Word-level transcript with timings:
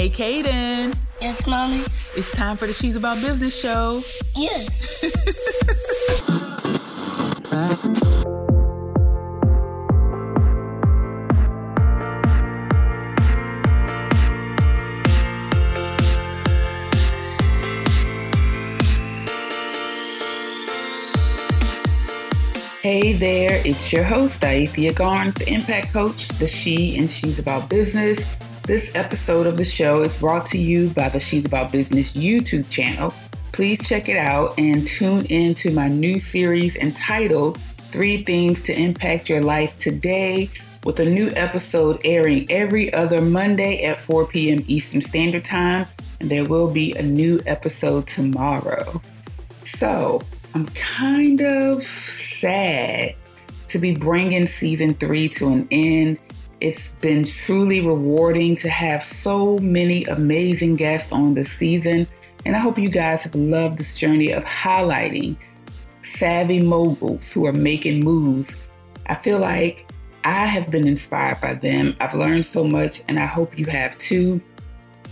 Hey, 0.00 0.08
Kaden. 0.08 0.96
Yes, 1.20 1.46
mommy. 1.46 1.82
It's 2.16 2.32
time 2.32 2.56
for 2.56 2.66
the 2.66 2.72
She's 2.72 2.96
About 2.96 3.20
Business 3.20 3.54
show. 3.60 4.02
Yes. 4.34 5.04
Hey 22.80 23.12
there, 23.12 23.60
it's 23.66 23.92
your 23.92 24.04
host, 24.04 24.40
Diathe 24.40 24.94
Garnes, 24.94 25.34
the 25.34 25.52
Impact 25.52 25.92
Coach, 25.92 26.28
the 26.28 26.48
She 26.48 26.96
and 26.96 27.10
She's 27.10 27.38
About 27.38 27.68
Business. 27.68 28.34
This 28.70 28.94
episode 28.94 29.48
of 29.48 29.56
the 29.56 29.64
show 29.64 30.02
is 30.02 30.16
brought 30.20 30.46
to 30.50 30.56
you 30.56 30.90
by 30.90 31.08
the 31.08 31.18
She's 31.18 31.44
About 31.44 31.72
Business 31.72 32.12
YouTube 32.12 32.70
channel. 32.70 33.12
Please 33.50 33.84
check 33.84 34.08
it 34.08 34.16
out 34.16 34.56
and 34.60 34.86
tune 34.86 35.26
in 35.26 35.54
to 35.54 35.72
my 35.72 35.88
new 35.88 36.20
series 36.20 36.76
entitled 36.76 37.58
Three 37.60 38.22
Things 38.22 38.62
to 38.62 38.72
Impact 38.72 39.28
Your 39.28 39.42
Life 39.42 39.76
Today, 39.76 40.50
with 40.84 41.00
a 41.00 41.04
new 41.04 41.30
episode 41.30 42.00
airing 42.04 42.48
every 42.48 42.92
other 42.92 43.20
Monday 43.20 43.82
at 43.82 44.00
4 44.02 44.28
p.m. 44.28 44.64
Eastern 44.68 45.02
Standard 45.02 45.44
Time, 45.44 45.88
and 46.20 46.30
there 46.30 46.44
will 46.44 46.70
be 46.70 46.92
a 46.92 47.02
new 47.02 47.40
episode 47.46 48.06
tomorrow. 48.06 49.02
So, 49.78 50.22
I'm 50.54 50.66
kind 50.66 51.40
of 51.40 51.84
sad 52.38 53.16
to 53.66 53.78
be 53.80 53.96
bringing 53.96 54.46
season 54.46 54.94
three 54.94 55.28
to 55.30 55.48
an 55.48 55.66
end. 55.72 56.18
It's 56.60 56.88
been 57.00 57.24
truly 57.24 57.80
rewarding 57.80 58.54
to 58.56 58.68
have 58.68 59.02
so 59.02 59.56
many 59.58 60.04
amazing 60.04 60.76
guests 60.76 61.10
on 61.10 61.32
the 61.32 61.44
season, 61.44 62.06
and 62.44 62.54
I 62.54 62.58
hope 62.58 62.78
you 62.78 62.90
guys 62.90 63.22
have 63.22 63.34
loved 63.34 63.78
this 63.78 63.96
journey 63.96 64.30
of 64.32 64.44
highlighting 64.44 65.36
savvy 66.02 66.60
moguls 66.60 67.32
who 67.32 67.46
are 67.46 67.52
making 67.52 68.04
moves. 68.04 68.66
I 69.06 69.14
feel 69.14 69.38
like 69.38 69.90
I 70.24 70.44
have 70.44 70.70
been 70.70 70.86
inspired 70.86 71.40
by 71.40 71.54
them. 71.54 71.96
I've 71.98 72.14
learned 72.14 72.44
so 72.44 72.62
much, 72.62 73.02
and 73.08 73.18
I 73.18 73.24
hope 73.24 73.58
you 73.58 73.64
have 73.66 73.96
too. 73.96 74.38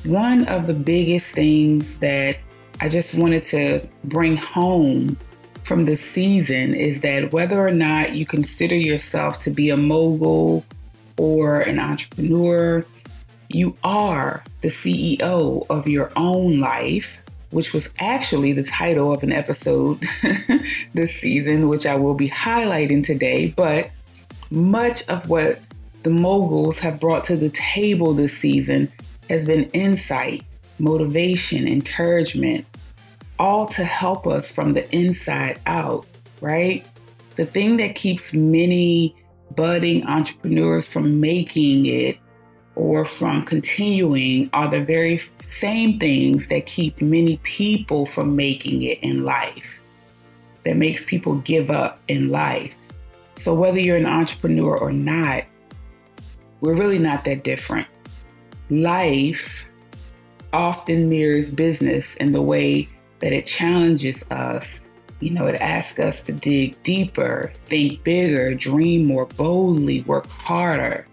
One 0.05 0.47
of 0.49 0.67
the 0.67 0.75
biggest 0.75 1.29
things 1.29 1.97
that 1.99 2.37
I 2.83 2.91
just 2.91 3.15
wanted 3.15 3.45
to 3.47 3.89
bring 4.05 4.37
home 4.37 5.17
from 5.65 5.87
the 5.87 5.97
season 5.97 6.75
is 6.75 7.01
that 7.01 7.33
whether 7.33 7.67
or 7.67 7.71
not 7.71 8.13
you 8.13 8.27
consider 8.27 8.77
yourself 8.77 9.41
to 9.43 9.51
be 9.51 9.71
a 9.71 9.77
mogul 9.79 10.65
or 11.19 11.61
an 11.61 11.79
entrepreneur, 11.79 12.85
you 13.49 13.77
are 13.85 14.43
the 14.63 14.69
CEO 14.69 15.67
of 15.69 15.87
your 15.87 16.11
own 16.17 16.61
life, 16.61 17.11
which 17.51 17.73
was 17.73 17.89
actually 17.99 18.53
the 18.53 18.63
title 18.63 19.13
of 19.13 19.23
an 19.23 19.33
episode 19.33 20.03
this 20.95 21.15
season, 21.15 21.69
which 21.69 21.87
I 21.87 21.95
will 21.97 22.15
be 22.15 22.31
highlighting 22.31 23.05
today. 23.05 23.53
But 23.57 23.91
much 24.51 25.03
of 25.09 25.29
what 25.29 25.61
the 26.03 26.11
moguls 26.11 26.79
have 26.79 27.01
brought 27.01 27.25
to 27.25 27.37
the 27.37 27.51
table 27.51 28.15
this 28.15 28.37
season 28.37 28.91
has 29.29 29.45
been 29.45 29.65
insight, 29.71 30.45
motivation, 30.79 31.67
encouragement, 31.67 32.65
all 33.39 33.67
to 33.67 33.85
help 33.85 34.27
us 34.27 34.51
from 34.51 34.75
the 34.75 34.95
inside 34.95 35.61
out, 35.67 36.07
right? 36.41 36.87
The 37.37 37.47
thing 37.47 37.77
that 37.79 37.95
keeps 37.95 38.33
many 38.33 39.15
budding 39.55 40.05
entrepreneurs 40.05 40.87
from 40.87 41.21
making 41.21 41.87
it 41.87 42.19
or 42.75 43.05
from 43.05 43.43
continuing 43.43 44.49
are 44.53 44.71
the 44.71 44.81
very 44.81 45.21
same 45.41 45.99
things 45.99 46.47
that 46.47 46.67
keep 46.67 47.03
many 47.03 47.39
people 47.39 48.07
from 48.07 48.37
making 48.37 48.83
it 48.83 48.99
in 49.03 49.25
life, 49.25 49.81
that 50.65 50.77
makes 50.77 51.05
people 51.05 51.35
give 51.39 51.71
up 51.71 51.99
in 52.07 52.29
life. 52.29 52.75
So, 53.37 53.55
whether 53.55 53.79
you're 53.79 53.97
an 53.97 54.07
entrepreneur 54.07 54.77
or 54.77 54.93
not, 54.93 55.45
we're 56.61 56.75
really 56.75 56.99
not 56.99 57.25
that 57.25 57.45
different. 57.45 57.87
Life 58.71 59.65
often 60.53 61.09
mirrors 61.09 61.51
business 61.51 62.15
in 62.17 62.33
the 62.33 62.43
way 62.43 62.89
that 63.21 63.33
it 63.33 63.47
challenges 63.47 64.23
us. 64.31 64.81
You 65.21 65.31
know, 65.31 65.47
it 65.47 65.57
asks 65.57 65.99
us 65.99 66.21
to 66.23 66.33
dig 66.33 66.81
deeper, 66.83 67.53
think 67.67 68.03
bigger, 68.05 68.55
dream 68.55 69.05
more 69.05 69.27
boldly, 69.27 70.03
work 70.03 70.29
harder. 70.29 71.07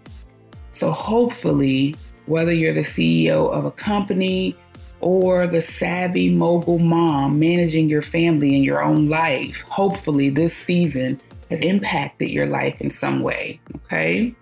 So, 0.72 0.90
hopefully, 0.90 1.96
whether 2.26 2.52
you're 2.52 2.74
the 2.74 2.82
CEO 2.82 3.50
of 3.50 3.64
a 3.64 3.70
company 3.70 4.56
or 5.00 5.46
the 5.46 5.62
savvy 5.62 6.30
mogul 6.30 6.78
mom 6.78 7.38
managing 7.38 7.88
your 7.88 8.02
family 8.02 8.54
and 8.54 8.64
your 8.64 8.82
own 8.82 9.08
life, 9.08 9.60
hopefully, 9.62 10.30
this 10.30 10.56
season 10.56 11.20
has 11.50 11.60
impacted 11.60 12.30
your 12.30 12.46
life 12.46 12.80
in 12.80 12.90
some 12.90 13.20
way. 13.22 13.60
Okay? 13.76 14.34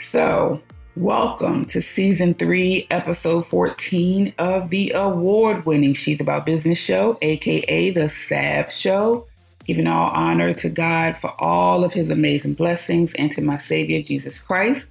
So, 0.00 0.60
Welcome 0.96 1.64
to 1.66 1.80
season 1.80 2.34
three, 2.34 2.86
episode 2.90 3.46
14 3.46 4.34
of 4.36 4.68
the 4.68 4.92
award 4.94 5.64
winning 5.64 5.94
She's 5.94 6.20
About 6.20 6.44
Business 6.44 6.76
show, 6.76 7.16
aka 7.22 7.90
the 7.92 8.10
SAB 8.10 8.70
show. 8.70 9.26
Giving 9.64 9.86
all 9.86 10.10
honor 10.10 10.52
to 10.52 10.68
God 10.68 11.16
for 11.16 11.34
all 11.40 11.82
of 11.82 11.94
his 11.94 12.10
amazing 12.10 12.52
blessings 12.54 13.14
and 13.14 13.32
to 13.32 13.40
my 13.40 13.56
Savior 13.56 14.02
Jesus 14.02 14.38
Christ, 14.38 14.86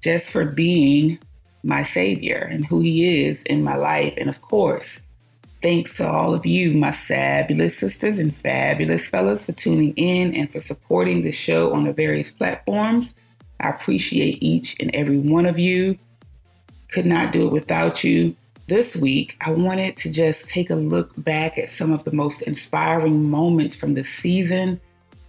just 0.00 0.30
for 0.30 0.44
being 0.44 1.18
my 1.64 1.82
Savior 1.82 2.48
and 2.48 2.64
who 2.64 2.78
he 2.78 3.24
is 3.26 3.42
in 3.42 3.64
my 3.64 3.74
life. 3.74 4.14
And 4.18 4.30
of 4.30 4.40
course, 4.42 5.00
thanks 5.62 5.96
to 5.96 6.08
all 6.08 6.32
of 6.32 6.46
you, 6.46 6.74
my 6.74 6.92
fabulous 6.92 7.76
sisters 7.76 8.20
and 8.20 8.36
fabulous 8.36 9.08
fellas, 9.08 9.42
for 9.42 9.50
tuning 9.50 9.94
in 9.94 10.32
and 10.32 10.52
for 10.52 10.60
supporting 10.60 11.22
the 11.22 11.32
show 11.32 11.72
on 11.72 11.82
the 11.82 11.92
various 11.92 12.30
platforms. 12.30 13.12
I 13.60 13.68
appreciate 13.68 14.42
each 14.42 14.76
and 14.80 14.94
every 14.94 15.18
one 15.18 15.46
of 15.46 15.58
you. 15.58 15.98
Could 16.90 17.06
not 17.06 17.32
do 17.32 17.46
it 17.46 17.52
without 17.52 18.02
you. 18.02 18.34
This 18.66 18.94
week, 18.96 19.36
I 19.40 19.50
wanted 19.52 19.96
to 19.98 20.10
just 20.10 20.48
take 20.48 20.70
a 20.70 20.74
look 20.74 21.12
back 21.18 21.58
at 21.58 21.70
some 21.70 21.92
of 21.92 22.04
the 22.04 22.12
most 22.12 22.42
inspiring 22.42 23.28
moments 23.28 23.74
from 23.74 23.94
the 23.94 24.04
season. 24.04 24.80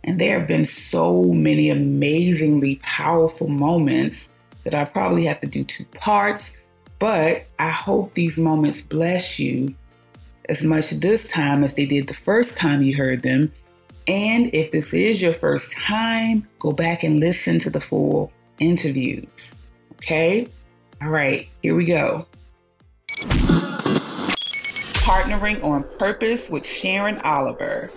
And 0.04 0.20
there 0.20 0.40
have 0.40 0.48
been 0.48 0.66
so 0.66 1.24
many 1.24 1.70
amazingly 1.70 2.80
powerful 2.84 3.48
moments 3.48 4.30
that 4.64 4.74
I 4.74 4.86
probably 4.86 5.26
have 5.26 5.40
to 5.42 5.48
do 5.48 5.64
two 5.64 5.86
parts. 5.86 6.52
But 7.00 7.46
I 7.60 7.70
hope 7.70 8.14
these 8.14 8.38
moments 8.38 8.82
bless 8.82 9.40
you 9.40 9.74
as 10.50 10.64
much 10.64 10.90
this 10.92 11.28
time 11.30 11.64
as 11.64 11.74
they 11.74 11.86
did 11.86 12.08
the 12.08 12.14
first 12.14 12.56
time 12.56 12.84
you 12.84 12.96
heard 12.96 13.24
them 13.24 13.52
and 14.12 14.54
if 14.54 14.72
this 14.72 14.94
is 14.94 15.22
your 15.22 15.34
first 15.34 15.72
time, 15.72 16.46
go 16.60 16.74
back 16.74 17.04
and 17.04 17.22
listen 17.22 17.60
to 17.60 17.70
the 17.70 17.80
full 17.80 18.30
interviews. 18.60 19.30
Okay? 19.94 20.48
All 21.02 21.08
right, 21.08 21.48
here 21.62 21.76
we 21.76 21.86
go. 21.86 22.26
Partnering 25.00 25.64
on 25.64 25.86
Purpose 25.98 26.50
with 26.50 26.66
Sharon 26.66 27.20
Oliver. 27.20 27.90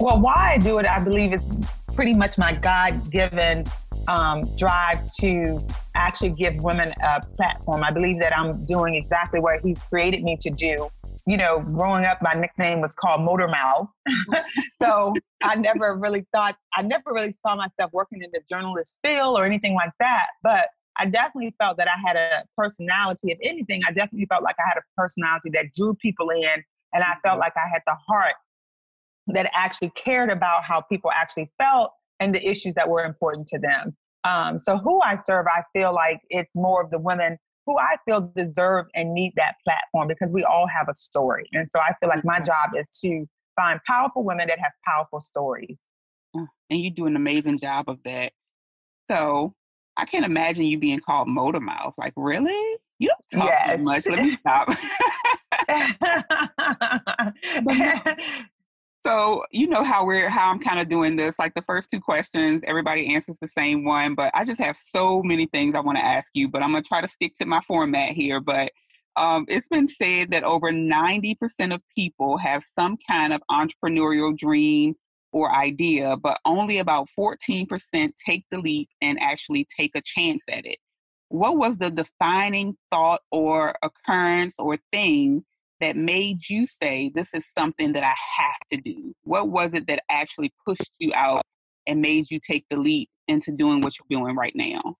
Well, 0.00 0.20
why 0.20 0.54
I 0.54 0.58
do 0.58 0.78
it, 0.78 0.86
I 0.86 0.98
believe, 0.98 1.34
is 1.34 1.48
pretty 1.94 2.14
much 2.14 2.36
my 2.36 2.54
God 2.54 3.12
given 3.12 3.66
um, 4.08 4.42
drive 4.56 5.06
to 5.20 5.64
actually 5.94 6.30
give 6.30 6.56
women 6.64 6.92
a 7.00 7.20
platform. 7.36 7.84
I 7.84 7.92
believe 7.92 8.18
that 8.18 8.36
I'm 8.36 8.64
doing 8.66 8.96
exactly 8.96 9.38
what 9.38 9.60
He's 9.60 9.82
created 9.84 10.24
me 10.24 10.36
to 10.40 10.50
do 10.50 10.90
you 11.30 11.36
know, 11.36 11.60
growing 11.60 12.04
up, 12.06 12.18
my 12.20 12.34
nickname 12.34 12.80
was 12.80 12.92
called 12.92 13.20
Motor 13.22 13.46
Mouth. 13.46 13.86
so 14.82 15.14
I 15.44 15.54
never 15.54 15.94
really 15.94 16.26
thought, 16.34 16.56
I 16.74 16.82
never 16.82 17.12
really 17.12 17.30
saw 17.30 17.54
myself 17.54 17.92
working 17.92 18.20
in 18.24 18.30
the 18.32 18.40
journalist 18.50 18.98
field 19.06 19.38
or 19.38 19.44
anything 19.44 19.74
like 19.74 19.92
that. 20.00 20.26
But 20.42 20.70
I 20.98 21.06
definitely 21.06 21.54
felt 21.56 21.76
that 21.76 21.86
I 21.86 21.94
had 22.04 22.16
a 22.16 22.42
personality. 22.58 23.30
If 23.30 23.38
anything, 23.44 23.80
I 23.86 23.92
definitely 23.92 24.26
felt 24.26 24.42
like 24.42 24.56
I 24.58 24.68
had 24.68 24.78
a 24.78 24.82
personality 24.96 25.50
that 25.50 25.66
drew 25.76 25.94
people 25.94 26.30
in. 26.30 26.64
And 26.92 27.04
I 27.04 27.14
felt 27.22 27.34
mm-hmm. 27.34 27.38
like 27.38 27.52
I 27.56 27.68
had 27.72 27.82
the 27.86 27.96
heart 28.08 28.34
that 29.28 29.48
actually 29.54 29.90
cared 29.90 30.30
about 30.30 30.64
how 30.64 30.80
people 30.80 31.12
actually 31.14 31.48
felt 31.62 31.92
and 32.18 32.34
the 32.34 32.44
issues 32.44 32.74
that 32.74 32.88
were 32.88 33.04
important 33.04 33.46
to 33.48 33.60
them. 33.60 33.96
Um, 34.24 34.58
so, 34.58 34.76
who 34.76 35.00
I 35.00 35.16
serve, 35.16 35.46
I 35.46 35.62
feel 35.72 35.94
like 35.94 36.20
it's 36.28 36.56
more 36.56 36.82
of 36.82 36.90
the 36.90 36.98
women 36.98 37.38
who 37.70 37.78
I 37.78 37.96
feel 38.04 38.32
deserve 38.34 38.86
and 38.94 39.14
need 39.14 39.32
that 39.36 39.54
platform 39.64 40.08
because 40.08 40.32
we 40.32 40.42
all 40.42 40.66
have 40.66 40.88
a 40.88 40.94
story. 40.94 41.48
And 41.52 41.68
so 41.70 41.78
I 41.80 41.94
feel 42.00 42.08
like 42.08 42.24
my 42.24 42.40
job 42.40 42.70
is 42.76 42.90
to 43.02 43.24
find 43.54 43.78
powerful 43.86 44.24
women 44.24 44.48
that 44.48 44.58
have 44.58 44.72
powerful 44.84 45.20
stories. 45.20 45.80
Mm, 46.36 46.48
and 46.70 46.80
you 46.80 46.90
do 46.90 47.06
an 47.06 47.14
amazing 47.14 47.60
job 47.60 47.88
of 47.88 48.02
that. 48.04 48.32
So 49.08 49.54
I 49.96 50.04
can't 50.04 50.24
imagine 50.24 50.64
you 50.64 50.78
being 50.78 50.98
called 51.00 51.28
motor 51.28 51.60
mouth. 51.60 51.94
Like, 51.96 52.12
really? 52.16 52.76
You 52.98 53.08
don't 53.08 53.30
talk 53.40 53.50
yes. 53.50 53.78
much. 53.80 54.08
Let 54.08 54.24
me 54.24 54.32
stop. 54.32 54.68
So 59.06 59.42
you 59.50 59.66
know 59.66 59.82
how 59.82 60.04
we're 60.04 60.28
how 60.28 60.50
I'm 60.50 60.60
kind 60.60 60.78
of 60.78 60.88
doing 60.88 61.16
this. 61.16 61.38
Like 61.38 61.54
the 61.54 61.62
first 61.62 61.90
two 61.90 62.00
questions, 62.00 62.62
everybody 62.66 63.14
answers 63.14 63.38
the 63.40 63.48
same 63.48 63.84
one, 63.84 64.14
but 64.14 64.30
I 64.34 64.44
just 64.44 64.60
have 64.60 64.76
so 64.76 65.22
many 65.22 65.46
things 65.46 65.74
I 65.74 65.80
want 65.80 65.98
to 65.98 66.04
ask 66.04 66.28
you. 66.34 66.48
But 66.48 66.62
I'm 66.62 66.72
gonna 66.72 66.82
try 66.82 67.00
to 67.00 67.08
stick 67.08 67.34
to 67.38 67.46
my 67.46 67.60
format 67.62 68.10
here. 68.10 68.40
But 68.40 68.72
Um, 69.16 69.44
it's 69.48 69.68
been 69.68 69.88
said 69.88 70.30
that 70.30 70.44
over 70.44 70.72
90% 70.72 71.74
of 71.74 71.82
people 71.96 72.38
have 72.38 72.64
some 72.78 72.96
kind 73.08 73.32
of 73.34 73.42
entrepreneurial 73.50 74.36
dream 74.36 74.94
or 75.32 75.54
idea, 75.54 76.16
but 76.16 76.38
only 76.46 76.78
about 76.78 77.08
14% 77.16 78.14
take 78.16 78.44
the 78.50 78.58
leap 78.58 78.88
and 79.02 79.20
actually 79.20 79.66
take 79.76 79.92
a 79.96 80.02
chance 80.02 80.42
at 80.50 80.66
it. 80.66 80.78
What 81.28 81.56
was 81.58 81.78
the 81.78 81.90
defining 81.90 82.76
thought 82.90 83.22
or 83.30 83.74
occurrence 83.82 84.56
or 84.58 84.78
thing 84.92 85.44
that 85.80 85.96
made 85.96 86.48
you 86.48 86.66
say, 86.66 87.10
This 87.14 87.32
is 87.34 87.46
something 87.56 87.92
that 87.92 88.04
I 88.04 88.14
have 88.42 88.60
to 88.72 88.76
do? 88.76 89.14
What 89.22 89.48
was 89.48 89.74
it 89.74 89.86
that 89.88 90.02
actually 90.10 90.52
pushed 90.66 90.94
you 90.98 91.12
out 91.14 91.42
and 91.86 92.00
made 92.00 92.30
you 92.30 92.38
take 92.40 92.64
the 92.70 92.76
leap 92.76 93.08
into 93.28 93.52
doing 93.52 93.80
what 93.80 93.94
you're 93.98 94.20
doing 94.20 94.36
right 94.36 94.54
now? 94.54 94.96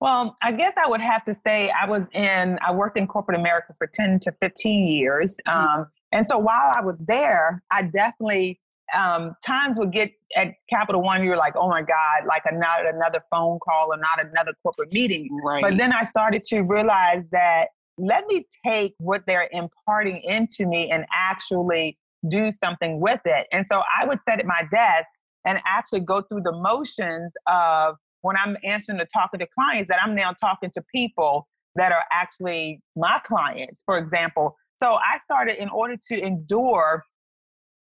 Well, 0.00 0.36
I 0.42 0.52
guess 0.52 0.74
I 0.76 0.88
would 0.88 1.00
have 1.00 1.24
to 1.24 1.34
say 1.34 1.70
I 1.70 1.88
was 1.88 2.08
in, 2.12 2.58
I 2.64 2.72
worked 2.72 2.96
in 2.96 3.06
corporate 3.06 3.38
America 3.38 3.74
for 3.76 3.88
10 3.92 4.20
to 4.20 4.32
15 4.40 4.86
years. 4.86 5.36
Mm-hmm. 5.46 5.80
Um, 5.80 5.86
and 6.12 6.26
so 6.26 6.38
while 6.38 6.70
I 6.74 6.82
was 6.82 7.00
there, 7.06 7.62
I 7.70 7.82
definitely, 7.82 8.60
um, 8.96 9.34
times 9.44 9.78
would 9.78 9.92
get 9.92 10.12
at 10.36 10.54
Capital 10.70 11.02
One, 11.02 11.24
you're 11.24 11.36
like, 11.36 11.54
oh 11.56 11.68
my 11.68 11.82
God, 11.82 12.26
like 12.26 12.42
a, 12.46 12.54
not 12.54 12.86
another 12.86 13.22
phone 13.30 13.58
call 13.58 13.88
or 13.92 13.96
not 13.96 14.24
another 14.24 14.52
corporate 14.62 14.92
meeting. 14.92 15.28
Right. 15.44 15.62
But 15.62 15.76
then 15.76 15.92
I 15.92 16.04
started 16.04 16.44
to 16.44 16.62
realize 16.62 17.24
that 17.32 17.68
let 17.98 18.26
me 18.26 18.46
take 18.66 18.94
what 18.98 19.22
they're 19.26 19.48
imparting 19.52 20.22
into 20.22 20.66
me 20.66 20.90
and 20.90 21.04
actually 21.12 21.98
do 22.28 22.50
something 22.50 23.00
with 23.00 23.20
it. 23.24 23.46
And 23.52 23.66
so 23.66 23.82
I 24.00 24.06
would 24.06 24.18
sit 24.28 24.38
at 24.38 24.46
my 24.46 24.62
desk 24.70 25.06
and 25.44 25.58
actually 25.66 26.00
go 26.00 26.22
through 26.22 26.42
the 26.42 26.52
motions 26.52 27.32
of 27.46 27.96
when 28.22 28.36
I'm 28.36 28.56
answering 28.64 28.98
to 28.98 29.06
talking 29.12 29.40
to 29.40 29.46
clients 29.54 29.88
that 29.88 29.98
I'm 30.02 30.14
now 30.14 30.32
talking 30.32 30.70
to 30.72 30.82
people 30.94 31.46
that 31.76 31.92
are 31.92 32.04
actually 32.12 32.80
my 32.96 33.20
clients, 33.24 33.82
for 33.86 33.98
example. 33.98 34.56
So 34.82 34.94
I 34.94 35.18
started 35.18 35.60
in 35.62 35.68
order 35.68 35.96
to 36.08 36.20
endure 36.20 37.04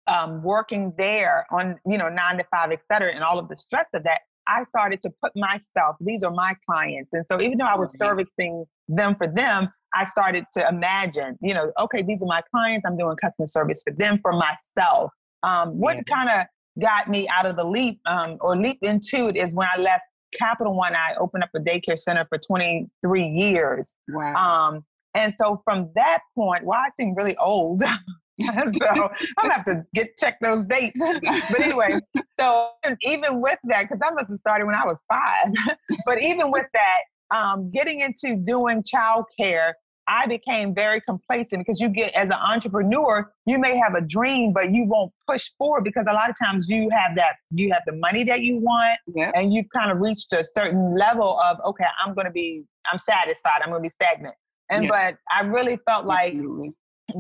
um, 0.08 0.42
working 0.44 0.94
there 0.98 1.46
on, 1.52 1.78
you 1.86 1.98
know, 1.98 2.10
nine 2.10 2.38
to 2.38 2.46
five, 2.50 2.72
et 2.72 2.82
cetera, 2.92 3.14
and 3.14 3.24
all 3.24 3.40
of 3.40 3.50
the 3.50 3.56
stress 3.56 3.88
of 3.94 4.04
that, 4.04 4.22
I 4.48 4.64
started 4.64 5.02
to 5.02 5.12
put 5.22 5.34
myself, 5.36 5.98
these 6.00 6.24
are 6.24 6.32
my 6.32 6.56
clients. 6.70 7.10
And 7.14 7.26
so 7.28 7.42
even 7.42 7.58
though 7.58 7.66
I 7.66 7.76
was 7.76 7.98
servicing 7.98 8.66
them 8.88 9.16
for 9.16 9.28
them, 9.28 9.70
I 9.96 10.06
started 10.06 10.46
to 10.54 10.68
imagine, 10.68 11.38
you 11.42 11.54
know, 11.54 11.72
okay, 11.80 12.04
these 12.04 12.22
are 12.22 12.28
my 12.28 12.42
clients. 12.52 12.86
I'm 12.86 12.98
doing 12.98 13.16
customer 13.22 13.46
service 13.46 13.82
for 13.84 13.94
them, 13.94 14.20
for 14.22 14.34
myself. 14.34 15.12
Um, 15.44 15.78
what 15.78 15.98
kind 16.08 16.30
of 16.30 16.46
got 16.80 17.10
me 17.10 17.28
out 17.30 17.46
of 17.46 17.56
the 17.56 17.64
leap 17.64 18.00
um, 18.06 18.38
or 18.42 18.58
leap 18.58 18.80
into 18.82 19.28
it 19.28 19.38
is 19.38 19.54
when 19.54 19.68
I 19.74 19.80
left 19.80 20.04
Capital 20.38 20.76
One, 20.76 20.96
I 20.96 21.16
opened 21.20 21.44
up 21.44 21.50
a 21.56 21.60
daycare 21.60 21.98
center 21.98 22.26
for 22.30 22.38
23 22.38 23.26
years. 23.26 23.96
Wow. 24.10 24.36
Um, 24.36 24.86
and 25.16 25.34
so 25.34 25.60
from 25.64 25.90
that 25.96 26.20
point, 26.36 26.64
well, 26.66 26.80
I 26.80 26.90
seem 27.00 27.16
really 27.16 27.36
old. 27.38 27.82
so 28.40 28.88
I'm 28.88 29.10
gonna 29.42 29.54
have 29.54 29.66
to 29.66 29.86
get 29.96 30.16
check 30.18 30.38
those 30.42 30.64
dates. 30.66 31.02
but 31.24 31.60
anyway, 31.60 32.00
so 32.40 32.70
even 33.02 33.42
with 33.42 33.58
that, 33.64 33.84
because 33.84 34.02
I 34.04 34.12
must 34.14 34.30
have 34.30 34.38
started 34.38 34.66
when 34.66 34.76
I 34.76 34.86
was 34.86 35.02
five. 35.10 35.78
but 36.06 36.22
even 36.22 36.52
with 36.52 36.66
that, 36.74 37.00
um, 37.32 37.72
getting 37.72 38.02
into 38.02 38.36
doing 38.36 38.84
childcare 38.84 39.74
I 40.08 40.26
became 40.26 40.74
very 40.74 41.02
complacent 41.02 41.66
because 41.66 41.82
you 41.82 41.90
get 41.90 42.14
as 42.14 42.30
an 42.30 42.38
entrepreneur, 42.38 43.30
you 43.46 43.60
may 43.60 43.78
have 43.78 43.94
a 43.96 44.02
dream, 44.02 44.54
but 44.54 44.74
you 44.74 44.86
won't 44.86 45.12
push 45.30 45.50
forward 45.58 45.84
because 45.84 46.06
a 46.10 46.14
lot 46.14 46.30
of 46.30 46.36
times 46.42 46.70
you 46.70 46.90
have 46.90 47.16
that 47.18 47.36
you 47.52 47.72
have 47.74 47.84
the 47.86 47.94
money 47.94 48.24
that 48.24 48.42
you 48.42 48.60
want 48.60 48.98
and 49.36 49.54
you've 49.54 49.70
kind 49.76 49.92
of 49.92 50.00
reached 50.00 50.32
a 50.34 50.44
certain 50.44 50.98
level 50.98 51.40
of 51.42 51.58
okay, 51.66 51.86
I'm 52.04 52.14
gonna 52.16 52.32
be 52.32 52.66
I'm 52.90 52.98
satisfied, 52.98 53.62
I'm 53.64 53.70
gonna 53.70 53.82
be 53.82 53.90
stagnant. 53.90 54.36
And 54.70 54.88
but 54.88 55.16
I 55.32 55.42
really 55.42 55.78
felt 55.86 56.06
like 56.06 56.34
Absolutely. 56.34 56.72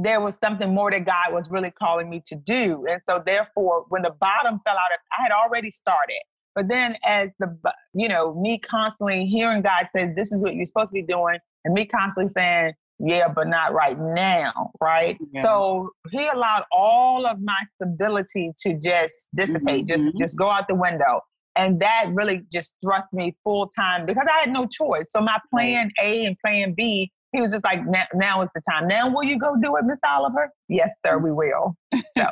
there 0.02 0.22
was 0.22 0.38
something 0.38 0.74
more 0.74 0.90
that 0.92 1.06
God 1.06 1.34
was 1.34 1.50
really 1.50 1.72
calling 1.72 2.10
me 2.10 2.22
to 2.28 2.36
do. 2.36 2.86
And 2.90 3.02
so 3.06 3.22
therefore 3.26 3.86
when 3.90 4.04
the 4.04 4.16
bottom 4.22 4.62
fell 4.66 4.76
out, 4.76 4.92
I 5.18 5.24
had 5.24 5.32
already 5.32 5.72
started. 5.72 6.22
But 6.58 6.70
then 6.70 6.98
as 7.06 7.30
the 7.38 7.56
you 7.94 8.10
know, 8.10 8.34
me 8.34 8.58
constantly 8.58 9.28
hearing 9.28 9.62
God 9.62 9.90
say, 9.94 10.12
This 10.16 10.32
is 10.32 10.42
what 10.42 10.56
you're 10.56 10.66
supposed 10.66 10.88
to 10.88 10.94
be 10.94 11.04
doing 11.04 11.38
and 11.64 11.74
me 11.76 11.86
constantly 11.86 12.30
saying, 12.30 12.74
yeah, 12.98 13.28
but 13.28 13.48
not 13.48 13.74
right 13.74 14.00
now, 14.00 14.72
right? 14.82 15.20
Yeah. 15.34 15.42
So 15.42 15.92
he 16.10 16.28
allowed 16.28 16.64
all 16.72 17.28
of 17.28 17.40
my 17.40 17.60
stability 17.76 18.54
to 18.62 18.74
just 18.74 19.30
dissipate, 19.36 19.86
mm-hmm. 19.86 19.98
just 19.98 20.18
just 20.18 20.36
go 20.36 20.50
out 20.50 20.68
the 20.68 20.74
window. 20.74 21.22
And 21.56 21.80
that 21.80 22.08
really 22.12 22.42
just 22.52 22.74
thrust 22.84 23.14
me 23.14 23.36
full 23.44 23.70
time 23.78 24.08
because 24.08 24.26
I 24.28 24.40
had 24.40 24.52
no 24.52 24.66
choice. 24.66 25.12
So 25.12 25.22
my 25.22 25.40
plan 25.54 25.92
A 26.02 26.26
and 26.26 26.36
plan 26.44 26.74
B, 26.76 27.12
he 27.34 27.42
was 27.42 27.52
just 27.52 27.66
like, 27.66 27.82
now 28.16 28.42
is 28.42 28.50
the 28.56 28.62
time. 28.68 28.88
Now 28.88 29.10
will 29.10 29.26
you 29.26 29.38
go 29.38 29.56
do 29.62 29.76
it, 29.76 29.86
Miss 29.86 30.00
Oliver? 30.08 30.50
Yes, 30.68 30.96
sir, 31.06 31.20
we 31.20 31.32
will. 31.32 31.76
So 32.18 32.32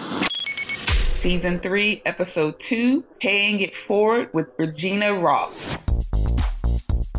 Season 1.26 1.58
three, 1.58 2.02
episode 2.06 2.60
two, 2.60 3.02
Paying 3.18 3.58
It 3.58 3.74
Forward 3.74 4.32
with 4.32 4.46
Regina 4.58 5.12
Ross. 5.12 5.74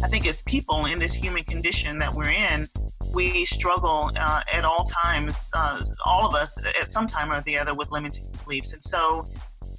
I 0.02 0.08
think 0.08 0.26
as 0.26 0.42
people 0.44 0.86
in 0.86 0.98
this 0.98 1.14
human 1.14 1.44
condition 1.44 1.98
that 2.00 2.14
we're 2.14 2.30
in, 2.30 2.70
we 3.14 3.44
struggle 3.44 4.10
uh, 4.16 4.44
at 4.50 4.64
all 4.64 4.86
times, 4.86 5.52
uh, 5.54 5.84
all 6.06 6.26
of 6.26 6.36
us 6.36 6.58
at 6.80 6.90
some 6.90 7.06
time 7.06 7.34
or 7.34 7.42
the 7.42 7.58
other 7.58 7.76
with 7.76 7.92
limiting 7.92 8.32
beliefs. 8.46 8.72
And 8.72 8.82
so 8.82 9.30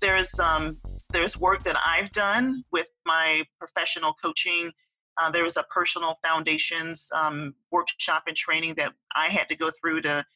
there's 0.03 0.39
um, 0.39 0.79
there's 1.09 1.39
work 1.39 1.65
that 1.65 1.77
I've 1.83 2.13
done 2.13 2.65
with 2.71 2.89
my 3.07 3.45
professional 3.59 4.13
coaching. 4.23 4.71
Uh, 5.17 5.31
there 5.31 5.43
was 5.43 5.57
a 5.57 5.63
personal 5.71 6.19
foundations 6.23 7.09
um, 7.15 7.55
workshop 7.71 8.25
and 8.27 8.37
training 8.37 8.75
that 8.75 8.93
I 9.17 9.31
had 9.31 9.49
to 9.49 9.57
go 9.57 9.71
through 9.81 10.03
to 10.03 10.27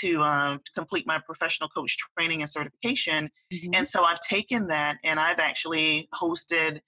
to, 0.00 0.20
uh, 0.22 0.58
complete 0.74 1.06
my 1.06 1.18
professional 1.18 1.68
coach 1.68 1.96
training 2.18 2.42
and 2.42 2.50
certification. 2.50 3.30
Mm-hmm. 3.52 3.74
And 3.74 3.86
so 3.86 4.04
I've 4.04 4.20
taken 4.20 4.66
that 4.68 4.98
and 5.04 5.18
I've 5.18 5.38
actually 5.38 6.08
hosted 6.14 6.80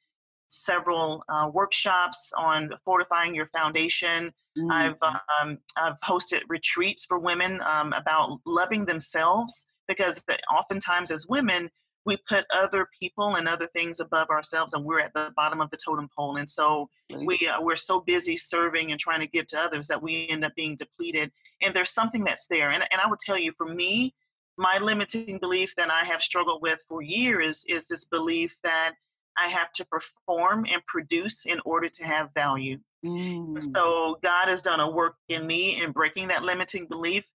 several 0.49 1.25
uh, 1.29 1.51
workshops 1.53 2.33
on 2.37 2.71
fortifying 2.85 3.35
your 3.35 3.47
foundation. 3.47 4.33
Mm-hmm. 4.59 4.71
I've 4.71 5.03
um, 5.03 5.59
I've 5.77 6.01
hosted 6.01 6.43
retreats 6.49 7.05
for 7.05 7.19
women 7.19 7.61
um, 7.67 7.93
about 7.93 8.39
loving 8.47 8.85
themselves 8.85 9.67
because 9.89 10.25
oftentimes 10.53 11.11
as 11.11 11.27
women 11.29 11.69
we 12.07 12.17
put 12.29 12.47
other 12.53 12.89
people 12.99 13.35
and 13.35 13.49
other 13.49 13.67
things 13.75 13.99
above 13.99 14.31
ourselves 14.31 14.73
and 14.73 14.85
we're 14.85 15.01
at 15.01 15.13
the 15.13 15.33
bottom 15.37 15.61
of 15.61 15.69
the 15.71 15.77
totem 15.77 16.09
pole 16.17 16.37
and 16.37 16.49
so 16.49 16.89
we 17.25 17.37
uh, 17.49 17.61
we're 17.61 17.77
so 17.77 18.01
busy 18.01 18.37
serving 18.37 18.93
and 18.93 19.01
trying 19.01 19.21
to 19.21 19.27
give 19.27 19.47
to 19.49 19.59
others 19.59 19.89
that 19.89 20.01
we 20.01 20.29
end 20.29 20.45
up 20.45 20.55
being 20.55 20.77
depleted 20.77 21.31
and 21.63 21.75
there's 21.75 21.93
something 21.93 22.25
that's 22.25 22.47
there 22.47 22.71
and, 22.71 22.83
and 22.91 23.01
i 23.01 23.09
would 23.09 23.19
tell 23.19 23.39
you 23.39 23.53
for 23.57 23.67
me 23.67 24.15
my 24.59 24.79
limiting 24.79 25.39
belief 25.39 25.75
that 25.77 25.91
i 25.91 26.05
have 26.05 26.23
struggled 26.23 26.63
with 26.63 26.81
for 26.89 27.03
years 27.03 27.65
is 27.69 27.87
this 27.87 28.05
belief 28.05 28.57
that 28.63 28.95
I 29.37 29.49
have 29.49 29.73
to 29.73 29.87
perform 29.87 30.67
and 30.73 30.85
produce 30.87 31.45
in 31.47 31.61
order 31.65 31.89
to 31.89 32.05
have 32.05 32.31
value. 32.35 32.79
Mm. 33.05 33.63
So 33.75 34.19
God 34.23 34.49
has 34.49 34.63
done 34.63 34.81
a 34.81 34.91
work 34.91 35.17
in 35.29 35.47
me 35.47 35.83
in 35.83 35.93
breaking 35.93 36.29
that 36.29 36.43
limiting 36.43 36.87
belief. 36.87 37.27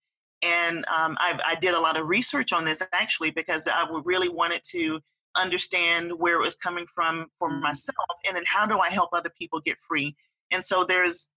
And 0.43 0.77
um, 0.87 1.17
i 1.19 1.55
did 1.61 1.75
a 1.75 1.79
lot 1.79 1.97
of 1.97 2.07
research 2.07 2.51
on 2.51 2.65
this 2.65 2.81
actually 2.93 3.29
because 3.29 3.67
I 3.67 3.85
really 4.03 4.29
wanted 4.29 4.61
to 4.71 4.99
understand 5.37 6.11
where 6.17 6.35
it 6.35 6.43
was 6.43 6.55
coming 6.55 6.87
from 6.93 7.27
for 7.37 7.51
mm. 7.51 7.61
myself 7.61 8.17
and 8.27 8.35
then 8.35 8.43
how 8.47 8.65
do 8.65 8.79
I 8.79 8.89
help 8.89 9.09
other 9.13 9.31
people 9.37 9.59
get 9.59 9.77
free. 9.87 10.15
And 10.49 10.63
so 10.63 10.83
there's 10.83 11.29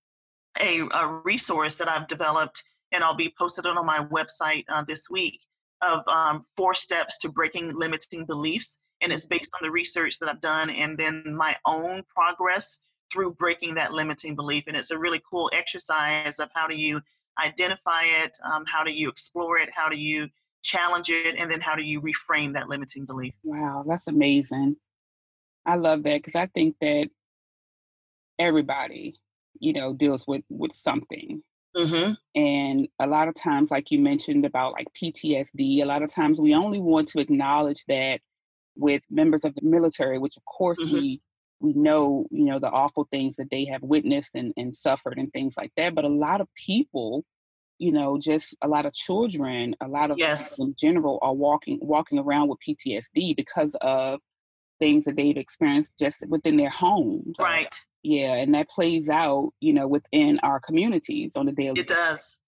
a, 0.60 0.80
a 0.80 1.20
resource 1.24 1.76
that 1.78 1.88
I've 1.88 2.08
developed 2.08 2.62
and 2.94 3.04
I'll 3.04 3.16
be 3.16 3.34
posted 3.36 3.66
on 3.66 3.84
my 3.84 3.98
website 4.06 4.64
uh, 4.68 4.84
this 4.86 5.10
week 5.10 5.40
of 5.82 6.06
um, 6.08 6.44
four 6.56 6.74
steps 6.74 7.18
to 7.18 7.28
breaking 7.28 7.74
limiting 7.74 8.24
beliefs 8.24 8.78
and 9.02 9.12
it's 9.12 9.26
based 9.26 9.50
on 9.54 9.60
the 9.62 9.70
research 9.70 10.18
that 10.20 10.28
I've 10.28 10.40
done 10.40 10.70
and 10.70 10.96
then 10.96 11.34
my 11.36 11.56
own 11.66 12.02
progress 12.08 12.80
through 13.12 13.34
breaking 13.34 13.74
that 13.74 13.92
limiting 13.92 14.34
belief. 14.34 14.64
And 14.66 14.76
it's 14.76 14.90
a 14.90 14.98
really 14.98 15.20
cool 15.30 15.50
exercise 15.52 16.38
of 16.38 16.48
how 16.54 16.66
do 16.66 16.76
you 16.76 17.00
identify 17.42 18.04
it, 18.04 18.36
um, 18.44 18.64
how 18.66 18.84
do 18.84 18.92
you 18.92 19.08
explore 19.08 19.58
it, 19.58 19.68
how 19.74 19.88
do 19.88 19.98
you 19.98 20.28
challenge 20.62 21.10
it, 21.10 21.34
and 21.36 21.50
then 21.50 21.60
how 21.60 21.76
do 21.76 21.82
you 21.82 22.00
reframe 22.00 22.54
that 22.54 22.68
limiting 22.68 23.04
belief. 23.04 23.34
Wow, 23.42 23.84
that's 23.86 24.08
amazing. 24.08 24.76
I 25.66 25.76
love 25.76 26.02
that 26.04 26.18
because 26.18 26.34
I 26.34 26.46
think 26.46 26.76
that 26.80 27.08
everybody, 28.38 29.16
you 29.58 29.72
know, 29.72 29.92
deals 29.92 30.26
with 30.26 30.42
with 30.48 30.72
something. 30.72 31.42
Mm-hmm. 31.76 32.12
And 32.40 32.88
a 32.98 33.06
lot 33.06 33.28
of 33.28 33.34
times, 33.34 33.70
like 33.70 33.90
you 33.90 33.98
mentioned 33.98 34.44
about 34.44 34.72
like 34.72 34.88
PTSD, 34.94 35.82
a 35.82 35.84
lot 35.84 36.02
of 36.02 36.10
times 36.10 36.40
we 36.40 36.54
only 36.54 36.78
want 36.78 37.08
to 37.08 37.20
acknowledge 37.20 37.84
that 37.86 38.20
with 38.76 39.02
members 39.10 39.44
of 39.44 39.54
the 39.54 39.62
military, 39.62 40.18
which 40.18 40.36
of 40.36 40.44
course 40.44 40.82
mm-hmm. 40.82 40.94
we 40.94 41.20
we 41.60 41.72
know, 41.72 42.26
you 42.30 42.44
know, 42.44 42.58
the 42.58 42.70
awful 42.70 43.08
things 43.10 43.36
that 43.36 43.50
they 43.50 43.64
have 43.64 43.82
witnessed 43.82 44.34
and, 44.34 44.52
and 44.56 44.74
suffered 44.74 45.18
and 45.18 45.32
things 45.32 45.56
like 45.56 45.72
that. 45.76 45.94
But 45.94 46.04
a 46.04 46.08
lot 46.08 46.40
of 46.40 46.48
people, 46.54 47.24
you 47.78 47.90
know, 47.90 48.18
just 48.18 48.54
a 48.60 48.68
lot 48.68 48.84
of 48.84 48.92
children, 48.92 49.74
a 49.80 49.88
lot 49.88 50.10
of 50.10 50.18
yes. 50.18 50.60
in 50.60 50.74
general 50.78 51.18
are 51.22 51.32
walking 51.32 51.78
walking 51.80 52.18
around 52.18 52.48
with 52.48 52.58
PTSD 52.66 53.36
because 53.36 53.74
of 53.80 54.20
things 54.78 55.04
that 55.04 55.16
they've 55.16 55.36
experienced 55.36 55.92
just 55.98 56.24
within 56.28 56.56
their 56.56 56.70
homes. 56.70 57.36
Right. 57.40 57.74
Yeah, 58.04 58.34
and 58.34 58.54
that 58.54 58.68
plays 58.68 59.08
out, 59.08 59.52
you 59.60 59.72
know, 59.72 59.88
within 59.88 60.38
our 60.42 60.60
communities 60.60 61.36
on 61.36 61.48
a 61.48 61.52
daily. 61.52 61.80
It 61.80 61.88
does. 61.88 62.38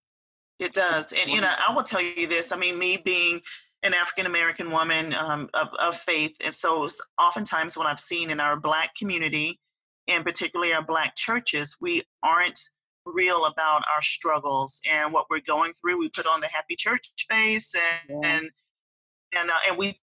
It 0.58 0.74
does. 0.74 1.12
And 1.12 1.30
you 1.30 1.40
know, 1.40 1.52
I 1.66 1.74
will 1.74 1.82
tell 1.82 2.00
you 2.00 2.26
this. 2.26 2.52
I 2.52 2.56
mean, 2.56 2.78
me 2.78 2.98
being 2.98 3.40
an 3.82 3.94
African 3.94 4.26
American 4.26 4.70
woman 4.70 5.14
um, 5.14 5.48
of, 5.54 5.68
of 5.78 5.96
faith, 5.96 6.36
and 6.44 6.54
so 6.54 6.88
oftentimes 7.18 7.76
what 7.76 7.86
I've 7.86 8.00
seen 8.00 8.30
in 8.30 8.38
our 8.38 8.56
Black 8.56 8.94
community, 8.96 9.58
and 10.08 10.24
particularly 10.24 10.74
our 10.74 10.84
Black 10.84 11.16
churches, 11.16 11.74
we 11.80 12.02
aren't 12.22 12.60
real 13.06 13.46
about 13.46 13.82
our 13.94 14.02
struggles 14.02 14.80
and 14.90 15.10
what 15.12 15.26
we're 15.30 15.40
going 15.40 15.72
through. 15.72 15.98
We 15.98 16.10
put 16.10 16.26
on 16.26 16.42
the 16.42 16.48
happy 16.48 16.76
church 16.76 17.08
face 17.30 17.74
and 17.74 18.22
yeah. 18.22 18.30
and 18.30 18.50
and, 19.34 19.50
uh, 19.50 19.54
and 19.68 19.78
we 19.78 19.98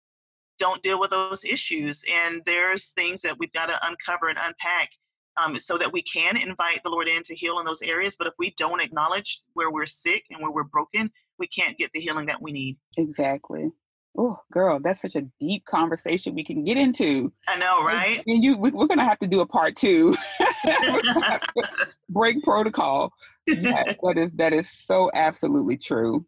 don't 0.58 0.82
deal 0.82 0.98
with 0.98 1.10
those 1.10 1.44
issues. 1.44 2.04
And 2.10 2.42
there's 2.46 2.90
things 2.92 3.20
that 3.22 3.38
we've 3.38 3.52
got 3.52 3.66
to 3.66 3.78
uncover 3.86 4.28
and 4.28 4.38
unpack 4.40 4.90
um, 5.36 5.56
so 5.56 5.78
that 5.78 5.92
we 5.92 6.02
can 6.02 6.36
invite 6.36 6.82
the 6.84 6.90
Lord 6.90 7.08
in 7.08 7.22
to 7.24 7.34
heal 7.34 7.58
in 7.58 7.64
those 7.64 7.82
areas. 7.82 8.16
But 8.16 8.26
if 8.26 8.34
we 8.38 8.54
don't 8.56 8.80
acknowledge 8.80 9.40
where 9.54 9.70
we're 9.70 9.86
sick 9.86 10.24
and 10.30 10.40
where 10.40 10.50
we're 10.50 10.64
broken, 10.64 11.10
we 11.38 11.46
can't 11.46 11.78
get 11.78 11.90
the 11.92 12.00
healing 12.00 12.26
that 12.26 12.40
we 12.40 12.52
need. 12.52 12.76
Exactly. 12.96 13.70
Oh, 14.18 14.38
girl, 14.52 14.78
that's 14.78 15.00
such 15.00 15.16
a 15.16 15.22
deep 15.40 15.64
conversation 15.64 16.34
we 16.34 16.44
can 16.44 16.64
get 16.64 16.76
into. 16.76 17.32
I 17.48 17.56
know, 17.56 17.82
right? 17.82 18.22
And 18.26 18.44
you, 18.44 18.58
we, 18.58 18.68
are 18.68 18.72
going 18.72 18.98
to 18.98 19.04
have 19.04 19.18
to 19.20 19.26
do 19.26 19.40
a 19.40 19.46
part 19.46 19.74
two. 19.74 20.14
break 22.10 22.42
protocol. 22.42 23.12
that, 23.46 23.96
that 24.02 24.18
is 24.18 24.30
that 24.32 24.52
is 24.52 24.70
so 24.70 25.10
absolutely 25.14 25.78
true. 25.78 26.26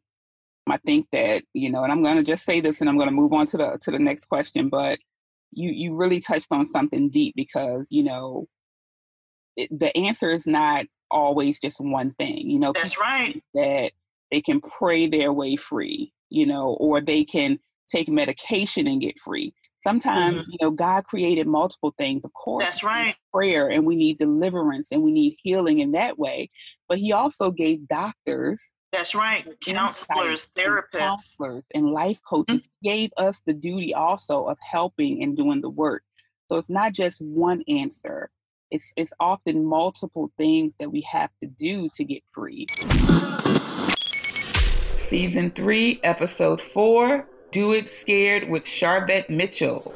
I 0.66 0.78
think 0.78 1.08
that 1.12 1.42
you 1.52 1.70
know, 1.70 1.82
and 1.84 1.92
I'm 1.92 2.02
going 2.02 2.16
to 2.16 2.23
just 2.23 2.44
say 2.44 2.61
this, 2.61 2.80
and 2.80 2.88
I'm 2.88 2.96
going 2.96 3.11
to 3.11 3.14
move 3.14 3.34
on 3.34 3.46
to 3.49 3.58
the 3.58 3.78
to 3.82 3.90
the 3.90 3.99
next 3.99 4.26
question. 4.26 4.70
But 4.70 4.99
you 5.52 5.70
you 5.70 5.94
really 5.94 6.20
touched 6.20 6.52
on 6.52 6.64
something 6.64 7.11
deep 7.11 7.34
because 7.37 7.88
you 7.90 8.02
know 8.02 8.49
the 9.56 9.96
answer 9.96 10.30
is 10.30 10.46
not 10.46 10.87
always 11.11 11.61
just 11.61 11.80
one 11.80 12.11
thing. 12.12 12.50
You 12.50 12.58
know, 12.58 12.73
that's 12.73 12.99
right. 12.99 13.42
That 13.54 13.92
they 14.30 14.40
can 14.40 14.61
pray 14.61 15.06
their 15.06 15.32
way 15.32 15.56
free, 15.56 16.12
you 16.30 16.46
know, 16.46 16.75
or 16.80 17.00
they 17.00 17.25
can 17.25 17.58
take 17.88 18.08
medication 18.08 18.87
and 18.87 19.00
get 19.00 19.18
free. 19.18 19.54
Sometimes, 19.82 20.38
mm-hmm. 20.38 20.50
you 20.50 20.58
know, 20.62 20.70
God 20.70 21.04
created 21.04 21.46
multiple 21.46 21.94
things, 21.99 22.25
of 22.25 22.32
course. 22.32 22.64
That's 22.64 22.82
right. 22.82 23.14
Prayer 23.32 23.68
and 23.68 23.84
we 23.84 23.96
need 23.96 24.18
deliverance 24.18 24.90
and 24.90 25.02
we 25.02 25.12
need 25.12 25.37
healing 25.42 25.80
in 25.80 25.92
that 25.92 26.18
way. 26.18 26.50
But 26.88 26.99
he 26.99 27.12
also 27.12 27.50
gave 27.50 27.87
doctors. 27.87 28.66
That's 28.92 29.14
right. 29.14 29.46
Counselors, 29.61 30.50
therapists. 30.56 30.94
And 30.94 31.00
counselors 31.00 31.64
and 31.75 31.90
life 31.90 32.18
coaches 32.28 32.66
mm-hmm. 32.66 32.88
gave 32.88 33.11
us 33.18 33.42
the 33.44 33.52
duty 33.52 33.92
also 33.92 34.44
of 34.44 34.56
helping 34.61 35.23
and 35.23 35.37
doing 35.37 35.61
the 35.61 35.70
work. 35.70 36.02
So 36.49 36.56
it's 36.56 36.70
not 36.70 36.92
just 36.92 37.20
one 37.20 37.62
answer 37.68 38.30
it's 38.75 38.93
it's 38.97 39.12
often 39.21 39.64
multiple 39.64 40.33
things 40.37 40.75
that 40.81 40.90
we 40.90 41.00
have 41.02 41.31
to 41.40 41.47
do 41.47 41.88
to 41.95 42.02
get 42.02 42.23
free. 42.33 42.66
Season 45.09 45.52
three, 45.52 46.00
episode 46.02 46.61
four, 46.61 47.28
Do 47.52 47.73
It 47.73 47.88
Scared 47.88 48.50
with 48.50 48.66
Charvette 48.66 49.31
Mitchell. 49.31 49.95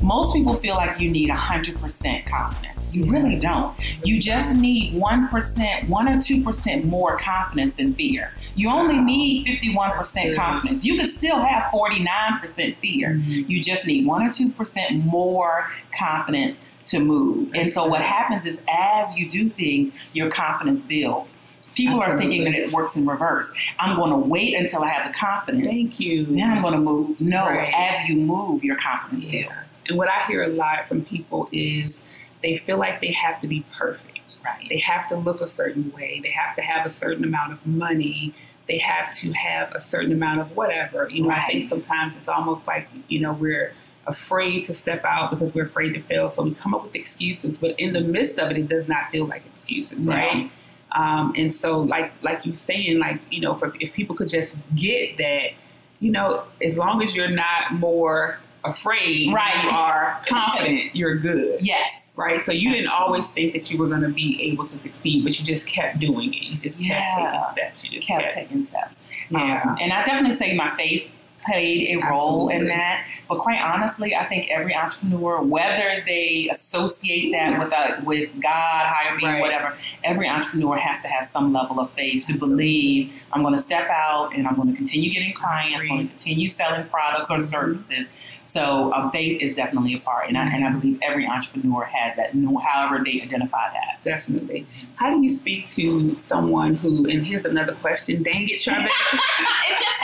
Most 0.00 0.34
people 0.34 0.54
feel 0.56 0.74
like 0.74 1.00
you 1.00 1.10
need 1.10 1.28
100% 1.30 2.26
confidence. 2.26 2.88
You 2.92 3.10
really 3.10 3.40
don't. 3.40 3.74
You 4.04 4.20
just 4.20 4.54
need 4.54 4.94
1%, 4.94 5.88
1 5.88 6.08
or 6.08 6.16
2% 6.16 6.84
more 6.84 7.18
confidence 7.18 7.74
than 7.74 7.94
fear. 7.94 8.32
You 8.54 8.68
only 8.68 8.98
need 9.00 9.46
51% 9.46 10.36
confidence. 10.36 10.84
You 10.84 11.00
could 11.00 11.12
still 11.12 11.38
have 11.40 11.72
49% 11.72 12.76
fear. 12.78 13.14
Mm-hmm. 13.14 13.50
You 13.50 13.62
just 13.62 13.86
need 13.86 14.06
1 14.06 14.22
or 14.22 14.28
2% 14.28 15.04
more 15.04 15.72
confidence 15.98 16.58
to 16.86 17.00
move. 17.00 17.50
And 17.54 17.72
so 17.72 17.86
what 17.86 18.00
happens 18.00 18.44
is 18.44 18.58
as 18.68 19.16
you 19.16 19.28
do 19.28 19.48
things, 19.48 19.92
your 20.12 20.30
confidence 20.30 20.82
builds. 20.82 21.34
People 21.74 22.00
Absolutely. 22.00 22.14
are 22.14 22.18
thinking 22.18 22.44
that 22.44 22.54
it 22.54 22.72
works 22.72 22.94
in 22.94 23.04
reverse. 23.04 23.50
I'm 23.80 23.96
going 23.96 24.10
to 24.10 24.16
wait 24.16 24.54
until 24.54 24.84
I 24.84 24.90
have 24.90 25.12
the 25.12 25.18
confidence. 25.18 25.66
Thank 25.66 25.98
you. 25.98 26.24
Then 26.24 26.52
I'm 26.52 26.62
going 26.62 26.74
to 26.74 26.80
move. 26.80 27.20
No, 27.20 27.46
right. 27.46 27.74
as 27.74 28.08
you 28.08 28.16
move, 28.16 28.62
your 28.62 28.76
confidence 28.76 29.24
yeah. 29.24 29.48
builds. 29.48 29.76
And 29.88 29.98
what 29.98 30.08
I 30.08 30.24
hear 30.26 30.44
a 30.44 30.48
lot 30.48 30.88
from 30.88 31.04
people 31.04 31.48
is 31.50 32.00
they 32.42 32.58
feel 32.58 32.78
like 32.78 33.00
they 33.00 33.10
have 33.12 33.40
to 33.40 33.48
be 33.48 33.64
perfect. 33.76 34.36
Right. 34.44 34.66
They 34.68 34.78
have 34.78 35.08
to 35.08 35.16
look 35.16 35.40
a 35.40 35.48
certain 35.48 35.90
way. 35.92 36.20
They 36.22 36.30
have 36.30 36.54
to 36.56 36.62
have 36.62 36.86
a 36.86 36.90
certain 36.90 37.24
amount 37.24 37.52
of 37.52 37.66
money. 37.66 38.34
They 38.68 38.78
have 38.78 39.10
to 39.18 39.32
have 39.32 39.72
a 39.72 39.80
certain 39.80 40.12
amount 40.12 40.40
of 40.40 40.56
whatever. 40.56 41.06
You 41.10 41.22
know, 41.22 41.30
right. 41.30 41.42
I 41.42 41.46
think 41.46 41.68
sometimes 41.68 42.16
it's 42.16 42.28
almost 42.28 42.66
like, 42.66 42.88
you 43.08 43.20
know, 43.20 43.32
we're 43.32 43.72
afraid 44.06 44.64
to 44.64 44.74
step 44.74 45.04
out 45.04 45.30
because 45.30 45.54
we're 45.54 45.66
afraid 45.66 45.92
to 45.94 46.00
fail. 46.00 46.30
So 46.30 46.42
we 46.42 46.54
come 46.54 46.74
up 46.74 46.84
with 46.84 46.96
excuses, 46.96 47.58
but 47.58 47.78
in 47.80 47.92
the 47.92 48.00
midst 48.00 48.38
of 48.38 48.50
it, 48.50 48.58
it 48.58 48.68
does 48.68 48.88
not 48.88 49.10
feel 49.10 49.26
like 49.26 49.44
excuses, 49.46 50.06
right? 50.06 50.50
Um, 50.92 51.34
and 51.36 51.52
so, 51.52 51.80
like 51.80 52.12
like 52.22 52.46
you 52.46 52.54
saying, 52.54 52.98
like 52.98 53.20
you 53.30 53.40
know, 53.40 53.56
for, 53.56 53.72
if 53.80 53.92
people 53.92 54.14
could 54.14 54.28
just 54.28 54.54
get 54.74 55.16
that, 55.18 55.50
you 56.00 56.12
know, 56.12 56.44
as 56.62 56.76
long 56.76 57.02
as 57.02 57.14
you're 57.14 57.28
not 57.28 57.72
more 57.72 58.38
afraid, 58.64 59.32
right, 59.32 59.64
you 59.64 59.70
are 59.70 60.20
confident, 60.26 60.94
you're 60.94 61.16
good. 61.16 61.64
Yes. 61.64 61.90
Right. 62.16 62.40
So 62.44 62.52
you 62.52 62.70
didn't 62.70 62.90
always 62.90 63.26
think 63.30 63.54
that 63.54 63.72
you 63.72 63.76
were 63.76 63.88
going 63.88 64.02
to 64.02 64.08
be 64.08 64.40
able 64.40 64.64
to 64.66 64.78
succeed, 64.78 65.24
but 65.24 65.36
you 65.36 65.44
just 65.44 65.66
kept 65.66 65.98
doing 65.98 66.32
it. 66.32 66.42
You 66.42 66.58
just 66.58 66.80
kept 66.80 67.10
taking 67.16 67.42
steps. 67.50 67.82
You 67.82 67.90
just 67.90 68.06
kept, 68.06 68.22
kept 68.22 68.34
taking 68.34 68.64
steps. 68.64 69.00
Yeah. 69.32 69.62
Um, 69.66 69.78
and 69.80 69.92
I 69.92 70.04
definitely 70.04 70.36
say 70.36 70.54
my 70.54 70.76
faith 70.76 71.10
played 71.44 71.96
a 71.96 72.08
role 72.08 72.50
Absolutely. 72.50 72.56
in 72.56 72.66
that. 72.68 73.06
But 73.28 73.38
quite 73.38 73.60
honestly, 73.60 74.14
I 74.14 74.26
think 74.26 74.50
every 74.50 74.74
entrepreneur, 74.74 75.42
whether 75.42 76.02
they 76.06 76.48
associate 76.52 77.32
that 77.32 77.58
with 77.58 77.72
a, 77.72 78.02
with 78.04 78.30
God, 78.40 78.86
higher 78.86 79.16
being, 79.16 79.32
right. 79.32 79.40
whatever, 79.40 79.76
every 80.02 80.28
entrepreneur 80.28 80.76
has 80.76 81.00
to 81.02 81.08
have 81.08 81.24
some 81.24 81.52
level 81.52 81.80
of 81.80 81.90
faith 81.92 82.26
to 82.26 82.38
believe 82.38 83.12
I'm 83.32 83.42
going 83.42 83.54
to 83.54 83.62
step 83.62 83.88
out 83.88 84.34
and 84.34 84.46
I'm 84.46 84.56
going 84.56 84.70
to 84.70 84.76
continue 84.76 85.12
getting 85.12 85.32
clients, 85.34 85.84
I'm 85.84 85.88
going 85.88 86.08
to 86.08 86.14
continue 86.14 86.48
selling 86.48 86.86
products 86.88 87.30
or 87.30 87.38
mm-hmm. 87.38 87.46
services. 87.46 88.06
So 88.46 88.92
um, 88.92 89.10
faith 89.10 89.42
is 89.42 89.56
definitely 89.56 89.94
a 89.94 90.00
part, 90.00 90.28
and 90.28 90.36
I, 90.36 90.44
and 90.44 90.64
I 90.64 90.70
believe 90.70 91.00
every 91.02 91.26
entrepreneur 91.26 91.82
has 91.84 92.14
that, 92.16 92.34
however 92.34 93.02
they 93.04 93.20
identify 93.22 93.72
that. 93.72 94.02
Definitely. 94.02 94.66
How 94.96 95.10
do 95.10 95.20
you 95.22 95.30
speak 95.30 95.66
to 95.68 96.16
someone 96.20 96.74
who? 96.74 97.08
And 97.08 97.24
here's 97.24 97.46
another 97.46 97.74
question. 97.76 98.22
Dang 98.22 98.48
it, 98.48 98.58
Charmaine. 98.58 98.84
it 99.12 99.70
just 99.70 100.00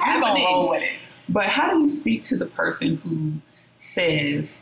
I'm 0.00 0.20
gonna 0.20 0.40
roll 0.40 0.70
with 0.70 0.82
it. 0.82 0.92
But 1.28 1.46
how 1.46 1.70
do 1.70 1.80
you 1.80 1.88
speak 1.88 2.22
to 2.24 2.36
the 2.36 2.46
person 2.46 2.96
who 2.96 3.32
says, 3.80 4.58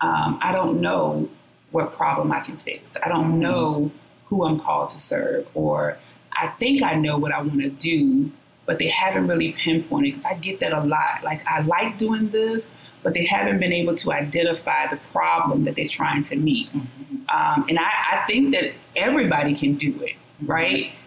um, 0.00 0.38
"I 0.42 0.52
don't 0.52 0.80
know 0.80 1.28
what 1.70 1.92
problem 1.94 2.32
I 2.32 2.40
can 2.40 2.56
fix. 2.56 2.80
I 3.02 3.08
don't 3.08 3.32
mm-hmm. 3.32 3.40
know 3.40 3.90
who 4.26 4.44
I'm 4.44 4.60
called 4.60 4.90
to 4.90 5.00
serve," 5.00 5.46
or 5.54 5.98
"I 6.32 6.48
think 6.58 6.82
I 6.82 6.94
know 6.94 7.18
what 7.18 7.32
I 7.32 7.40
want 7.40 7.60
to 7.60 7.70
do." 7.70 8.30
but 8.66 8.80
they 8.80 8.88
haven't 8.88 9.28
really 9.28 9.52
pinpointed 9.52 10.14
because 10.14 10.26
I 10.26 10.34
get 10.34 10.60
that 10.60 10.72
a 10.72 10.80
lot. 10.80 11.22
Like 11.22 11.46
I 11.46 11.60
like 11.62 11.96
doing 11.96 12.28
this, 12.30 12.68
but 13.02 13.14
they 13.14 13.24
haven't 13.24 13.58
been 13.60 13.72
able 13.72 13.94
to 13.94 14.12
identify 14.12 14.88
the 14.88 14.96
problem 15.12 15.64
that 15.64 15.76
they're 15.76 15.88
trying 15.88 16.24
to 16.24 16.36
meet. 16.36 16.68
Mm-hmm. 16.70 17.16
Um, 17.28 17.66
and 17.68 17.78
I, 17.78 17.84
I, 17.84 18.24
think 18.26 18.52
that 18.52 18.72
everybody 18.94 19.54
can 19.54 19.76
do 19.76 19.88
it, 20.02 20.12
mm-hmm. 20.12 20.46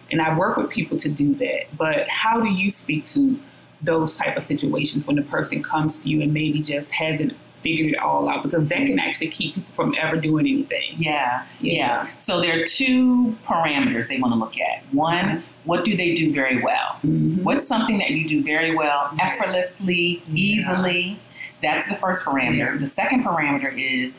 Right? 0.09 0.13
And 0.13 0.21
I 0.21 0.37
work 0.37 0.57
with 0.57 0.69
people 0.69 0.97
to 0.97 1.09
do 1.09 1.35
that. 1.35 1.75
But 1.77 2.07
how 2.09 2.39
do 2.39 2.49
you 2.49 2.71
speak 2.71 3.03
to 3.05 3.39
those 3.81 4.17
type 4.17 4.35
of 4.35 4.43
situations 4.43 5.07
when 5.07 5.15
the 5.15 5.21
person 5.23 5.63
comes 5.63 5.99
to 5.99 6.09
you 6.09 6.21
and 6.21 6.33
maybe 6.33 6.61
just 6.61 6.91
hasn't 6.91 7.33
figured 7.61 7.93
it 7.93 7.99
all 7.99 8.29
out 8.29 8.43
because 8.43 8.67
that 8.67 8.85
can 8.85 8.99
actually 8.99 9.27
keep 9.27 9.55
people 9.55 9.73
from 9.73 9.95
ever 9.99 10.15
doing 10.15 10.47
anything. 10.47 10.93
Yeah, 10.97 11.45
yeah. 11.59 11.73
yeah. 11.73 12.09
So 12.19 12.39
there 12.39 12.61
are 12.61 12.65
two 12.65 13.37
parameters 13.45 14.07
they 14.07 14.19
want 14.19 14.33
to 14.33 14.39
look 14.39 14.57
at. 14.57 14.83
One, 14.93 15.43
what 15.65 15.83
do 15.85 15.95
they 15.97 16.13
do 16.13 16.33
very 16.33 16.61
well? 16.61 16.97
Mm-hmm. 17.03 17.43
What's 17.43 17.67
something 17.67 17.97
that 17.99 18.11
you 18.11 18.27
do 18.27 18.43
very 18.43 18.75
well, 18.75 19.13
effortlessly, 19.19 20.23
easily? 20.33 21.19
That's 21.61 21.87
the 21.89 21.97
first 21.97 22.23
parameter. 22.23 22.73
Yeah. 22.73 22.77
The 22.77 22.87
second 22.87 23.25
parameter 23.25 23.77
is, 23.77 24.13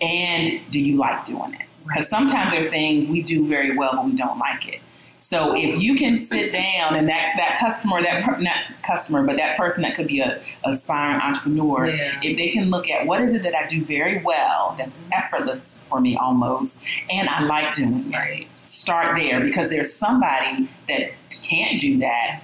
and 0.00 0.60
do 0.70 0.78
you 0.78 0.96
like 0.96 1.26
doing 1.26 1.54
it? 1.54 1.66
Because 1.86 2.08
sometimes 2.08 2.52
there 2.52 2.66
are 2.66 2.70
things 2.70 3.08
we 3.08 3.22
do 3.22 3.46
very 3.46 3.76
well, 3.76 3.92
but 3.96 4.06
we 4.06 4.14
don't 4.14 4.38
like 4.38 4.66
it. 4.66 4.80
So 5.18 5.54
if 5.56 5.80
you 5.80 5.96
can 5.96 6.16
sit 6.16 6.52
down 6.52 6.94
and 6.94 7.08
that, 7.08 7.34
that 7.36 7.58
customer, 7.58 8.00
that 8.02 8.40
not 8.40 8.56
customer, 8.86 9.24
but 9.24 9.36
that 9.36 9.58
person 9.58 9.82
that 9.82 9.96
could 9.96 10.06
be 10.06 10.20
a, 10.20 10.40
aspiring 10.64 11.20
entrepreneur, 11.20 11.86
yeah. 11.86 12.20
if 12.22 12.36
they 12.36 12.48
can 12.48 12.70
look 12.70 12.88
at 12.88 13.06
what 13.06 13.20
is 13.20 13.34
it 13.34 13.42
that 13.42 13.54
I 13.54 13.66
do 13.66 13.84
very 13.84 14.22
well, 14.22 14.74
that's 14.78 14.96
effortless 15.12 15.80
for 15.88 16.00
me 16.00 16.16
almost, 16.16 16.78
and 17.10 17.28
I 17.28 17.42
like 17.42 17.74
doing 17.74 18.12
it. 18.12 18.46
Start 18.62 19.16
there 19.16 19.40
because 19.40 19.68
there's 19.68 19.92
somebody 19.92 20.68
that 20.88 21.10
can't 21.42 21.80
do 21.80 21.98
that. 21.98 22.42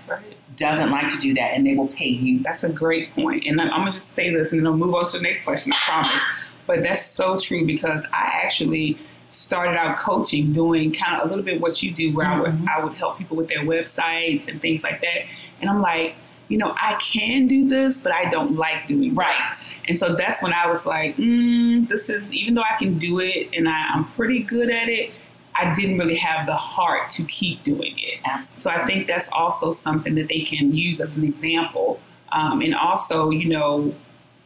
Doesn't 0.56 0.90
like 0.90 1.10
to 1.10 1.18
do 1.18 1.34
that, 1.34 1.54
and 1.54 1.66
they 1.66 1.74
will 1.74 1.88
pay 1.88 2.08
you. 2.08 2.42
That's 2.42 2.64
a 2.64 2.68
great 2.68 3.10
point. 3.12 3.44
And 3.46 3.60
I'm, 3.60 3.70
I'm 3.70 3.80
gonna 3.80 3.92
just 3.92 4.14
say 4.14 4.32
this, 4.32 4.52
and 4.52 4.60
then 4.60 4.66
I'll 4.66 4.76
move 4.76 4.94
on 4.94 5.04
to 5.06 5.12
the 5.18 5.22
next 5.22 5.42
question. 5.42 5.72
I 5.72 5.78
promise. 5.84 6.22
but 6.66 6.82
that's 6.82 7.10
so 7.10 7.38
true 7.38 7.66
because 7.66 8.04
I 8.12 8.40
actually 8.44 8.98
started 9.34 9.76
out 9.76 9.98
coaching, 9.98 10.52
doing 10.52 10.92
kind 10.92 11.20
of 11.20 11.26
a 11.26 11.28
little 11.28 11.44
bit 11.44 11.60
what 11.60 11.82
you 11.82 11.92
do, 11.92 12.14
where 12.14 12.26
mm-hmm. 12.26 12.40
I 12.40 12.42
would 12.42 12.50
mm-hmm. 12.52 12.68
I 12.68 12.84
would 12.84 12.94
help 12.94 13.18
people 13.18 13.36
with 13.36 13.48
their 13.48 13.64
websites 13.64 14.48
and 14.48 14.60
things 14.60 14.82
like 14.82 15.00
that. 15.00 15.26
And 15.60 15.68
I'm 15.68 15.80
like, 15.80 16.16
you 16.48 16.58
know, 16.58 16.74
I 16.80 16.94
can 16.94 17.46
do 17.46 17.68
this, 17.68 17.98
but 17.98 18.12
I 18.12 18.26
don't 18.26 18.52
like 18.52 18.86
doing 18.86 19.10
this. 19.10 19.18
Right. 19.18 19.74
And 19.88 19.98
so 19.98 20.14
that's 20.14 20.42
when 20.42 20.52
I 20.52 20.66
was 20.66 20.86
like, 20.86 21.16
mm, 21.16 21.88
this 21.88 22.08
is, 22.08 22.32
even 22.32 22.54
though 22.54 22.62
I 22.62 22.76
can 22.78 22.98
do 22.98 23.20
it 23.20 23.50
and 23.54 23.68
I, 23.68 23.88
I'm 23.94 24.04
pretty 24.12 24.42
good 24.42 24.70
at 24.70 24.88
it, 24.88 25.16
I 25.56 25.72
didn't 25.72 25.98
really 25.98 26.16
have 26.16 26.46
the 26.46 26.56
heart 26.56 27.10
to 27.10 27.24
keep 27.24 27.62
doing 27.62 27.94
it. 27.96 28.20
Absolutely. 28.24 28.60
So 28.60 28.70
I 28.70 28.84
think 28.86 29.06
that's 29.06 29.28
also 29.32 29.72
something 29.72 30.14
that 30.16 30.28
they 30.28 30.40
can 30.40 30.74
use 30.74 31.00
as 31.00 31.14
an 31.14 31.24
example. 31.24 32.00
Um, 32.32 32.60
and 32.60 32.74
also, 32.74 33.30
you 33.30 33.48
know, 33.48 33.94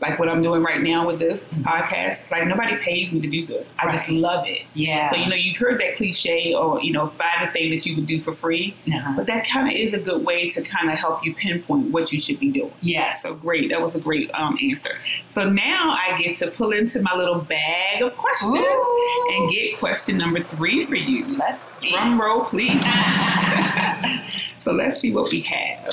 like 0.01 0.19
what 0.19 0.29
I'm 0.29 0.43
doing 0.43 0.63
right 0.63 0.81
now 0.81 1.07
with 1.07 1.19
this 1.19 1.43
podcast, 1.59 2.31
like 2.31 2.47
nobody 2.47 2.77
pays 2.77 3.11
me 3.11 3.21
to 3.21 3.29
do 3.29 3.45
this. 3.45 3.69
I 3.81 3.91
just 3.91 4.09
love 4.09 4.47
it. 4.47 4.63
Yeah. 4.75 5.11
So, 5.11 5.17
you 5.17 5.29
know, 5.29 5.35
you've 5.35 5.57
heard 5.57 5.81
that 5.81 5.97
cliche 5.97 6.55
or, 6.55 6.81
you 6.81 6.93
know, 6.93 7.09
find 7.09 7.49
a 7.49 7.53
thing 7.53 7.71
that 7.71 7.85
you 7.85 7.97
would 7.97 8.07
do 8.07 8.23
for 8.23 8.33
free. 8.33 8.77
Uh-huh. 8.87 9.15
But 9.17 9.27
that 9.27 9.45
kind 9.47 9.69
of 9.69 9.75
is 9.75 9.95
a 9.95 9.99
good 9.99 10.25
way 10.25 10.49
to 10.51 10.63
kind 10.63 10.89
of 10.91 10.97
help 10.97 11.25
you 11.25 11.35
pinpoint 11.35 11.91
what 11.91 12.13
you 12.13 12.19
should 12.21 12.39
be 12.39 12.51
doing. 12.51 12.73
Yes. 12.81 13.23
So 13.23 13.35
great. 13.39 13.71
That 13.71 13.81
was 13.81 13.97
a 13.97 14.01
great 14.01 14.31
um, 14.35 14.57
answer. 14.63 14.99
So 15.31 15.49
now 15.51 15.91
I 15.91 16.17
get 16.17 16.37
to 16.37 16.51
pull 16.53 16.71
into 16.71 17.03
my 17.03 17.17
little 17.17 17.41
bag 17.41 18.01
of 18.01 18.17
questions 18.17 18.55
Ooh. 18.55 19.29
and 19.33 19.51
get 19.51 19.79
question 19.79 20.17
number 20.17 20.39
three 20.39 20.85
for 20.85 20.95
you. 20.95 21.27
Let's 21.37 21.61
see. 21.61 21.91
Drum 21.91 22.21
roll, 22.21 22.45
please. 22.45 22.81
so 24.63 24.71
let's 24.73 25.01
see 25.01 25.13
what 25.13 25.33
we 25.33 25.41
have. 25.41 25.93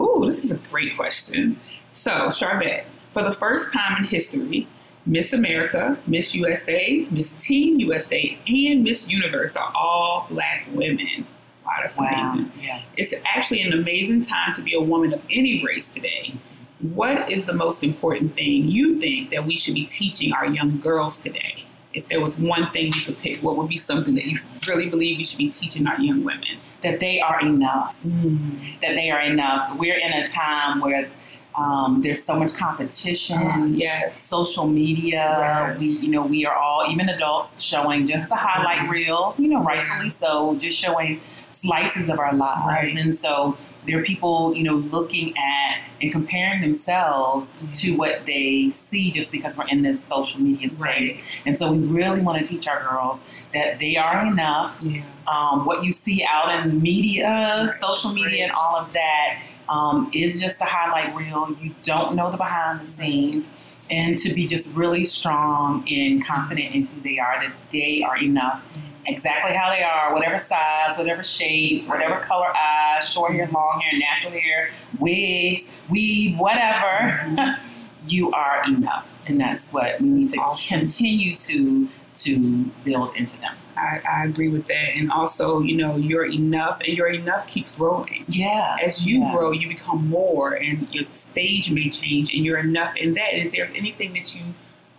Ooh, 0.00 0.24
this 0.26 0.44
is 0.44 0.52
a 0.52 0.56
great 0.70 0.96
question. 0.96 1.58
So, 1.94 2.30
Charvette, 2.30 2.86
for 3.12 3.22
the 3.22 3.32
first 3.32 3.72
time 3.72 3.98
in 3.98 4.04
history, 4.04 4.66
Miss 5.06 5.32
America, 5.32 5.96
Miss 6.08 6.34
USA, 6.34 7.06
Miss 7.10 7.30
Teen 7.32 7.78
USA, 7.78 8.36
and 8.48 8.82
Miss 8.82 9.06
Universe 9.08 9.54
are 9.54 9.72
all 9.76 10.26
black 10.28 10.66
women. 10.72 11.24
Wow, 11.64 11.72
that's 11.80 11.96
Wow. 11.96 12.08
amazing. 12.32 12.52
Yeah. 12.60 12.80
It's 12.96 13.14
actually 13.24 13.62
an 13.62 13.72
amazing 13.72 14.22
time 14.22 14.52
to 14.54 14.62
be 14.62 14.74
a 14.74 14.80
woman 14.80 15.14
of 15.14 15.22
any 15.30 15.64
race 15.64 15.88
today. 15.88 16.34
What 16.80 17.30
is 17.30 17.46
the 17.46 17.52
most 17.54 17.84
important 17.84 18.34
thing 18.34 18.68
you 18.68 18.98
think 19.00 19.30
that 19.30 19.46
we 19.46 19.56
should 19.56 19.74
be 19.74 19.84
teaching 19.84 20.32
our 20.32 20.46
young 20.46 20.80
girls 20.80 21.16
today? 21.16 21.64
If 21.94 22.08
there 22.08 22.20
was 22.20 22.36
one 22.36 22.68
thing 22.72 22.86
you 22.86 23.00
could 23.02 23.18
pick, 23.20 23.40
what 23.40 23.56
would 23.56 23.68
be 23.68 23.76
something 23.78 24.16
that 24.16 24.24
you 24.24 24.36
really 24.66 24.88
believe 24.90 25.16
we 25.18 25.24
should 25.24 25.38
be 25.38 25.48
teaching 25.48 25.86
our 25.86 25.98
young 26.00 26.24
women? 26.24 26.58
That 26.82 26.98
they 26.98 27.20
are 27.20 27.40
enough. 27.40 27.94
Mm-hmm. 28.04 28.80
That 28.82 28.94
they 28.96 29.10
are 29.10 29.20
enough. 29.20 29.78
We're 29.78 29.96
in 29.98 30.12
a 30.12 30.26
time 30.26 30.80
where 30.80 31.08
um, 31.56 32.00
there's 32.02 32.22
so 32.22 32.34
much 32.36 32.54
competition. 32.54 33.74
Yes. 33.76 34.22
social 34.22 34.66
media. 34.66 35.36
Yes. 35.38 35.78
We, 35.80 35.86
you 35.86 36.10
know, 36.10 36.24
we 36.26 36.44
are 36.46 36.56
all, 36.56 36.86
even 36.90 37.08
adults, 37.08 37.60
showing 37.62 38.06
just 38.06 38.28
the 38.28 38.34
highlight 38.34 38.88
reels. 38.88 39.38
You 39.38 39.48
know, 39.48 39.62
rightfully 39.62 40.10
so, 40.10 40.56
just 40.56 40.78
showing 40.78 41.20
slices 41.50 42.08
of 42.08 42.18
our 42.18 42.34
lives. 42.34 42.66
Right. 42.66 42.96
And 42.96 43.14
so 43.14 43.56
there 43.86 43.98
are 44.00 44.02
people, 44.02 44.54
you 44.56 44.64
know, 44.64 44.76
looking 44.76 45.34
at 45.36 45.80
and 46.00 46.10
comparing 46.10 46.60
themselves 46.60 47.52
to 47.74 47.96
what 47.96 48.26
they 48.26 48.70
see 48.72 49.10
just 49.10 49.30
because 49.30 49.56
we're 49.56 49.68
in 49.68 49.82
this 49.82 50.02
social 50.04 50.40
media 50.40 50.68
space. 50.68 50.80
Right. 50.80 51.20
And 51.46 51.56
so 51.56 51.70
we 51.70 51.78
really 51.78 52.20
want 52.20 52.44
to 52.44 52.48
teach 52.50 52.66
our 52.66 52.82
girls 52.82 53.20
that 53.54 53.78
they 53.78 53.96
are 53.96 54.26
enough. 54.26 54.76
Yeah. 54.82 55.02
Um, 55.28 55.64
what 55.64 55.84
you 55.84 55.92
see 55.92 56.26
out 56.28 56.66
in 56.66 56.82
media, 56.82 57.66
Right. 57.68 57.80
social 57.80 58.12
media, 58.12 58.42
and 58.44 58.52
all 58.52 58.76
of 58.76 58.92
that 58.92 59.38
um, 59.68 60.10
is 60.12 60.40
just 60.40 60.58
the 60.58 60.64
highlight 60.64 61.14
reel. 61.14 61.56
You 61.60 61.74
don't 61.82 62.14
know 62.14 62.30
the 62.30 62.36
behind 62.36 62.80
the 62.80 62.86
scenes. 62.86 63.46
And 63.90 64.16
to 64.18 64.32
be 64.32 64.46
just 64.46 64.68
really 64.70 65.04
strong 65.04 65.86
and 65.90 66.24
confident 66.24 66.74
in 66.74 66.86
who 66.86 67.00
they 67.02 67.18
are, 67.18 67.38
that 67.40 67.52
they 67.70 68.02
are 68.02 68.16
enough, 68.16 68.62
exactly 69.06 69.54
how 69.54 69.68
they 69.68 69.82
are, 69.82 70.14
whatever 70.14 70.38
size, 70.38 70.96
whatever 70.96 71.22
shape, 71.22 71.86
whatever 71.86 72.20
color 72.20 72.48
eyes, 72.56 73.06
short 73.06 73.32
hair, 73.32 73.46
long 73.52 73.80
hair, 73.80 73.98
natural 73.98 74.32
hair, 74.32 74.70
wigs, 74.98 75.64
weave, 75.90 76.38
whatever. 76.38 77.58
you 78.06 78.30
are 78.32 78.62
enough, 78.66 79.08
and 79.26 79.40
that's 79.40 79.72
what 79.72 80.00
we 80.00 80.08
need 80.08 80.30
to 80.30 80.38
continue 80.68 81.36
to 81.36 81.88
to 82.16 82.64
build 82.84 83.14
into 83.16 83.38
them. 83.40 83.54
I, 83.76 84.00
I 84.08 84.24
agree 84.24 84.48
with 84.48 84.66
that. 84.68 84.96
And 84.96 85.10
also, 85.10 85.60
you 85.60 85.76
know, 85.76 85.96
you're 85.96 86.26
enough 86.26 86.80
and 86.86 86.96
your 86.96 87.08
enough 87.08 87.46
keeps 87.48 87.72
growing. 87.72 88.22
Yeah. 88.28 88.76
As 88.82 89.04
you 89.04 89.20
Yeah. 89.20 89.32
grow, 89.34 89.50
you 89.52 89.68
become 89.68 90.08
more 90.08 90.54
and 90.54 90.86
your 90.92 91.04
stage 91.12 91.70
may 91.70 91.90
change 91.90 92.32
and 92.32 92.44
you're 92.44 92.58
enough 92.58 92.96
in 92.96 93.14
that. 93.14 93.34
If 93.34 93.52
there's 93.52 93.70
anything 93.74 94.12
that 94.14 94.34
you 94.34 94.42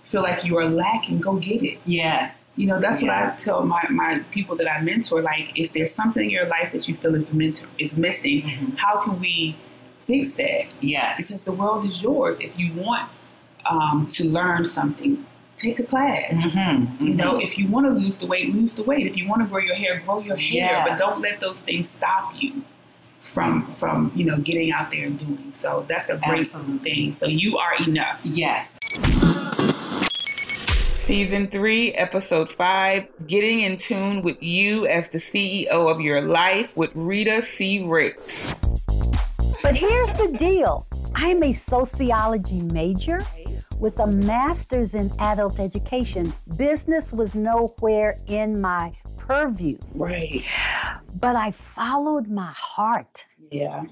feel 0.03 0.21
like 0.21 0.43
you 0.43 0.57
are 0.57 0.65
lacking, 0.65 1.19
go 1.21 1.35
get 1.37 1.63
it. 1.63 1.79
Yes. 1.85 2.53
You 2.57 2.67
know, 2.67 2.79
that's 2.79 3.01
Yeah. 3.01 3.25
what 3.25 3.33
I 3.33 3.35
tell 3.37 3.65
my, 3.65 3.83
my 3.89 4.19
people 4.31 4.55
that 4.57 4.69
I 4.71 4.81
mentor. 4.81 5.21
Like, 5.21 5.51
if 5.55 5.73
there's 5.73 5.93
something 5.93 6.23
in 6.23 6.29
your 6.29 6.45
life 6.47 6.71
that 6.73 6.87
you 6.87 6.95
feel 6.95 7.15
is, 7.15 7.31
mentor, 7.33 7.67
is 7.79 7.95
missing, 7.97 8.41
Mhm. 8.43 8.77
how 8.77 8.97
can 9.01 9.19
we 9.19 9.55
fix 10.05 10.33
that? 10.33 10.73
Yes. 10.81 11.17
Because 11.17 11.43
the 11.45 11.51
world 11.53 11.85
is 11.85 12.01
yours. 12.03 12.39
If 12.39 12.59
you 12.59 12.71
want 12.73 13.09
um, 13.67 14.05
to 14.11 14.25
learn 14.25 14.63
something, 14.63 15.25
take 15.57 15.79
a 15.79 15.83
class. 15.83 16.31
Mhm, 16.31 16.99
You 17.01 17.13
know, 17.15 17.33
mhm. 17.35 17.43
if 17.43 17.57
you 17.57 17.67
want 17.67 17.85
to 17.85 17.91
lose 17.91 18.17
the 18.17 18.25
weight, 18.25 18.53
lose 18.53 18.73
the 18.75 18.83
weight. 18.83 19.07
If 19.07 19.15
you 19.17 19.27
want 19.27 19.41
to 19.41 19.47
grow 19.47 19.59
your 19.61 19.75
hair, 19.75 20.01
grow 20.05 20.19
your 20.19 20.35
hair. 20.35 20.71
Yeah. 20.73 20.85
But 20.87 20.97
don't 20.99 21.21
let 21.21 21.39
those 21.39 21.61
things 21.61 21.89
stop 21.89 22.33
you 22.39 22.61
from 23.19 23.73
from 23.77 24.11
you 24.15 24.23
know 24.25 24.37
getting 24.37 24.71
out 24.71 24.91
there 24.91 25.05
and 25.07 25.17
doing. 25.17 25.51
So 25.53 25.85
that's 25.87 26.09
a 26.09 26.17
great 26.17 26.41
Absolutely. 26.53 26.77
thing. 26.79 27.13
So 27.13 27.25
you 27.25 27.57
are 27.57 27.73
enough. 27.87 28.19
Yes. 28.23 28.77
Season 31.05 31.47
three, 31.47 31.93
episode 31.93 32.49
five, 32.49 33.05
getting 33.27 33.61
in 33.61 33.77
tune 33.77 34.23
with 34.23 34.41
you 34.41 34.87
as 34.87 35.07
the 35.09 35.19
CEO 35.19 35.87
of 35.87 36.01
your 36.01 36.19
life 36.21 36.75
with 36.75 36.89
Rita 36.95 37.43
C. 37.45 37.83
Ricks. 37.83 38.53
But 39.61 39.75
here's 39.75 40.11
the 40.13 40.35
deal 40.39 40.85
I 41.15 41.27
am 41.27 41.43
a 41.43 41.53
sociology 41.53 42.61
major 42.63 43.21
with 43.79 43.99
a 43.99 44.07
master's 44.07 44.93
in 44.93 45.11
adult 45.19 45.59
education. 45.59 46.33
Business 46.57 47.11
was 47.13 47.35
nowhere 47.35 48.17
in 48.27 48.59
my 48.61 48.93
purview, 49.17 49.77
Right. 49.93 50.43
but 51.19 51.35
I 51.35 51.51
followed 51.51 52.27
my 52.29 52.51
heart. 52.55 53.25
Yeah. 53.51 53.83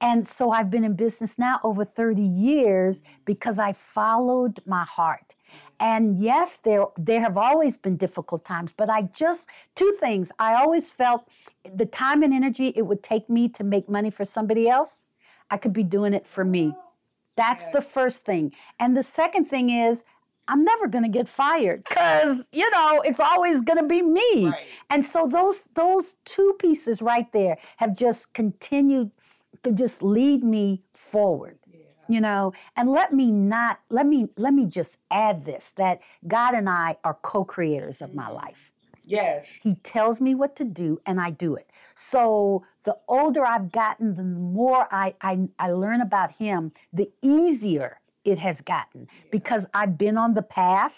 And 0.00 0.26
so 0.28 0.50
I've 0.50 0.70
been 0.70 0.84
in 0.84 0.94
business 0.94 1.38
now 1.38 1.58
over 1.64 1.84
30 1.84 2.20
years 2.22 3.02
because 3.24 3.58
I 3.58 3.72
followed 3.72 4.60
my 4.66 4.84
heart. 4.84 5.34
And 5.78 6.22
yes, 6.22 6.58
there 6.62 6.84
there 6.98 7.20
have 7.20 7.38
always 7.38 7.78
been 7.78 7.96
difficult 7.96 8.44
times, 8.44 8.72
but 8.76 8.90
I 8.90 9.02
just 9.14 9.48
two 9.74 9.96
things. 9.98 10.30
I 10.38 10.54
always 10.54 10.90
felt 10.90 11.26
the 11.74 11.86
time 11.86 12.22
and 12.22 12.34
energy 12.34 12.72
it 12.76 12.82
would 12.82 13.02
take 13.02 13.30
me 13.30 13.48
to 13.50 13.64
make 13.64 13.88
money 13.88 14.10
for 14.10 14.26
somebody 14.26 14.68
else, 14.68 15.04
I 15.50 15.56
could 15.56 15.72
be 15.72 15.82
doing 15.82 16.12
it 16.12 16.26
for 16.26 16.44
me. 16.44 16.74
That's 17.36 17.66
the 17.68 17.80
first 17.80 18.24
thing. 18.24 18.52
And 18.78 18.96
the 18.96 19.02
second 19.02 19.46
thing 19.46 19.70
is 19.70 20.04
I'm 20.48 20.64
never 20.64 20.88
going 20.88 21.04
to 21.04 21.10
get 21.10 21.28
fired 21.28 21.84
cuz 21.84 22.48
you 22.52 22.68
know, 22.70 23.00
it's 23.04 23.20
always 23.20 23.60
going 23.60 23.78
to 23.78 23.86
be 23.86 24.02
me. 24.02 24.46
Right. 24.46 24.66
And 24.90 25.06
so 25.06 25.26
those 25.26 25.68
those 25.74 26.16
two 26.24 26.54
pieces 26.58 27.00
right 27.00 27.30
there 27.32 27.58
have 27.76 27.94
just 27.94 28.32
continued 28.32 29.10
to 29.62 29.72
just 29.72 30.02
lead 30.02 30.42
me 30.42 30.82
forward. 30.92 31.56
You 32.08 32.20
know, 32.20 32.52
and 32.76 32.90
let 32.90 33.12
me 33.12 33.30
not 33.30 33.78
let 33.88 34.04
me 34.04 34.28
let 34.36 34.52
me 34.52 34.66
just 34.66 34.96
add 35.12 35.44
this 35.44 35.70
that 35.76 36.00
God 36.26 36.54
and 36.54 36.68
I 36.68 36.96
are 37.04 37.16
co-creators 37.22 38.02
of 38.02 38.14
my 38.14 38.24
mm-hmm. 38.24 38.34
life. 38.34 38.69
Yes. 39.10 39.46
He 39.62 39.74
tells 39.76 40.20
me 40.20 40.34
what 40.34 40.54
to 40.56 40.64
do 40.64 41.00
and 41.04 41.20
I 41.20 41.30
do 41.30 41.56
it. 41.56 41.68
So 41.94 42.64
the 42.84 42.96
older 43.08 43.44
I've 43.44 43.72
gotten, 43.72 44.14
the 44.14 44.22
more 44.22 44.86
I, 44.92 45.14
I, 45.20 45.48
I 45.58 45.72
learn 45.72 46.00
about 46.00 46.32
him, 46.32 46.72
the 46.92 47.10
easier 47.20 48.00
it 48.24 48.38
has 48.38 48.60
gotten 48.60 49.08
because 49.30 49.66
I've 49.74 49.98
been 49.98 50.16
on 50.16 50.34
the 50.34 50.42
path 50.42 50.92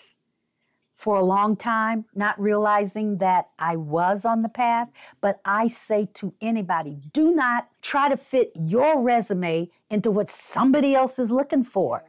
for 0.97 1.17
a 1.17 1.25
long 1.25 1.57
time, 1.57 2.05
not 2.15 2.39
realizing 2.41 3.19
that 3.19 3.49
I 3.59 3.75
was 3.77 4.25
on 4.25 4.43
the 4.43 4.49
path. 4.49 4.89
But 5.21 5.41
I 5.45 5.67
say 5.67 6.09
to 6.15 6.33
anybody, 6.41 7.01
do 7.13 7.35
not 7.35 7.69
try 7.81 8.09
to 8.09 8.17
fit 8.17 8.53
your 8.55 9.01
resume 9.01 9.69
into 9.91 10.11
what 10.11 10.31
somebody 10.31 10.95
else 10.95 11.19
is 11.19 11.33
looking 11.33 11.65
for 11.65 12.05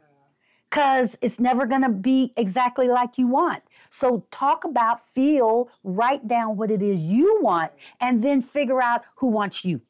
because 0.74 1.16
it's 1.22 1.38
never 1.38 1.66
going 1.66 1.82
to 1.82 1.88
be 1.88 2.32
exactly 2.36 2.88
like 2.88 3.16
you 3.16 3.28
want. 3.28 3.62
So 3.90 4.26
talk 4.32 4.64
about, 4.64 5.06
feel, 5.14 5.68
write 5.84 6.26
down 6.26 6.56
what 6.56 6.68
it 6.72 6.82
is 6.82 6.98
you 6.98 7.38
want, 7.40 7.70
and 8.00 8.24
then 8.24 8.42
figure 8.42 8.82
out 8.82 9.02
who 9.14 9.28
wants 9.28 9.64
you. 9.64 9.80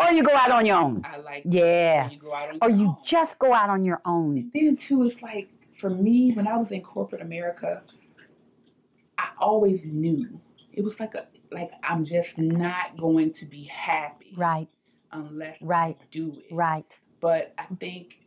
Or 0.00 0.10
you 0.10 0.24
go 0.24 0.34
out 0.34 0.50
on 0.50 0.66
your 0.66 0.76
own. 0.78 1.02
I 1.04 1.18
like 1.18 1.44
Yeah. 1.46 2.10
You 2.10 2.18
go 2.18 2.34
out 2.34 2.48
on 2.50 2.58
Or 2.60 2.68
you 2.68 2.88
own. 2.88 2.96
just 3.06 3.38
go 3.38 3.54
out 3.54 3.70
on 3.70 3.84
your 3.84 4.02
own. 4.04 4.50
then 4.52 4.76
too, 4.76 5.04
it's 5.04 5.22
like 5.22 5.48
for 5.78 5.88
me 5.90 6.32
when 6.34 6.48
I 6.48 6.56
was 6.56 6.72
in 6.72 6.82
corporate 6.82 7.22
America, 7.22 7.82
I 9.18 9.28
always 9.38 9.84
knew 9.84 10.40
it 10.72 10.82
was 10.82 10.98
like 10.98 11.14
a 11.14 11.28
like 11.52 11.70
I'm 11.84 12.04
just 12.04 12.38
not 12.38 12.96
going 12.98 13.32
to 13.34 13.44
be 13.44 13.64
happy 13.64 14.34
Right, 14.36 14.68
unless 15.12 15.58
Right. 15.60 15.96
I 16.00 16.04
do 16.10 16.32
it. 16.38 16.52
right. 16.52 16.86
But 17.20 17.54
I 17.58 17.64
think, 17.78 18.18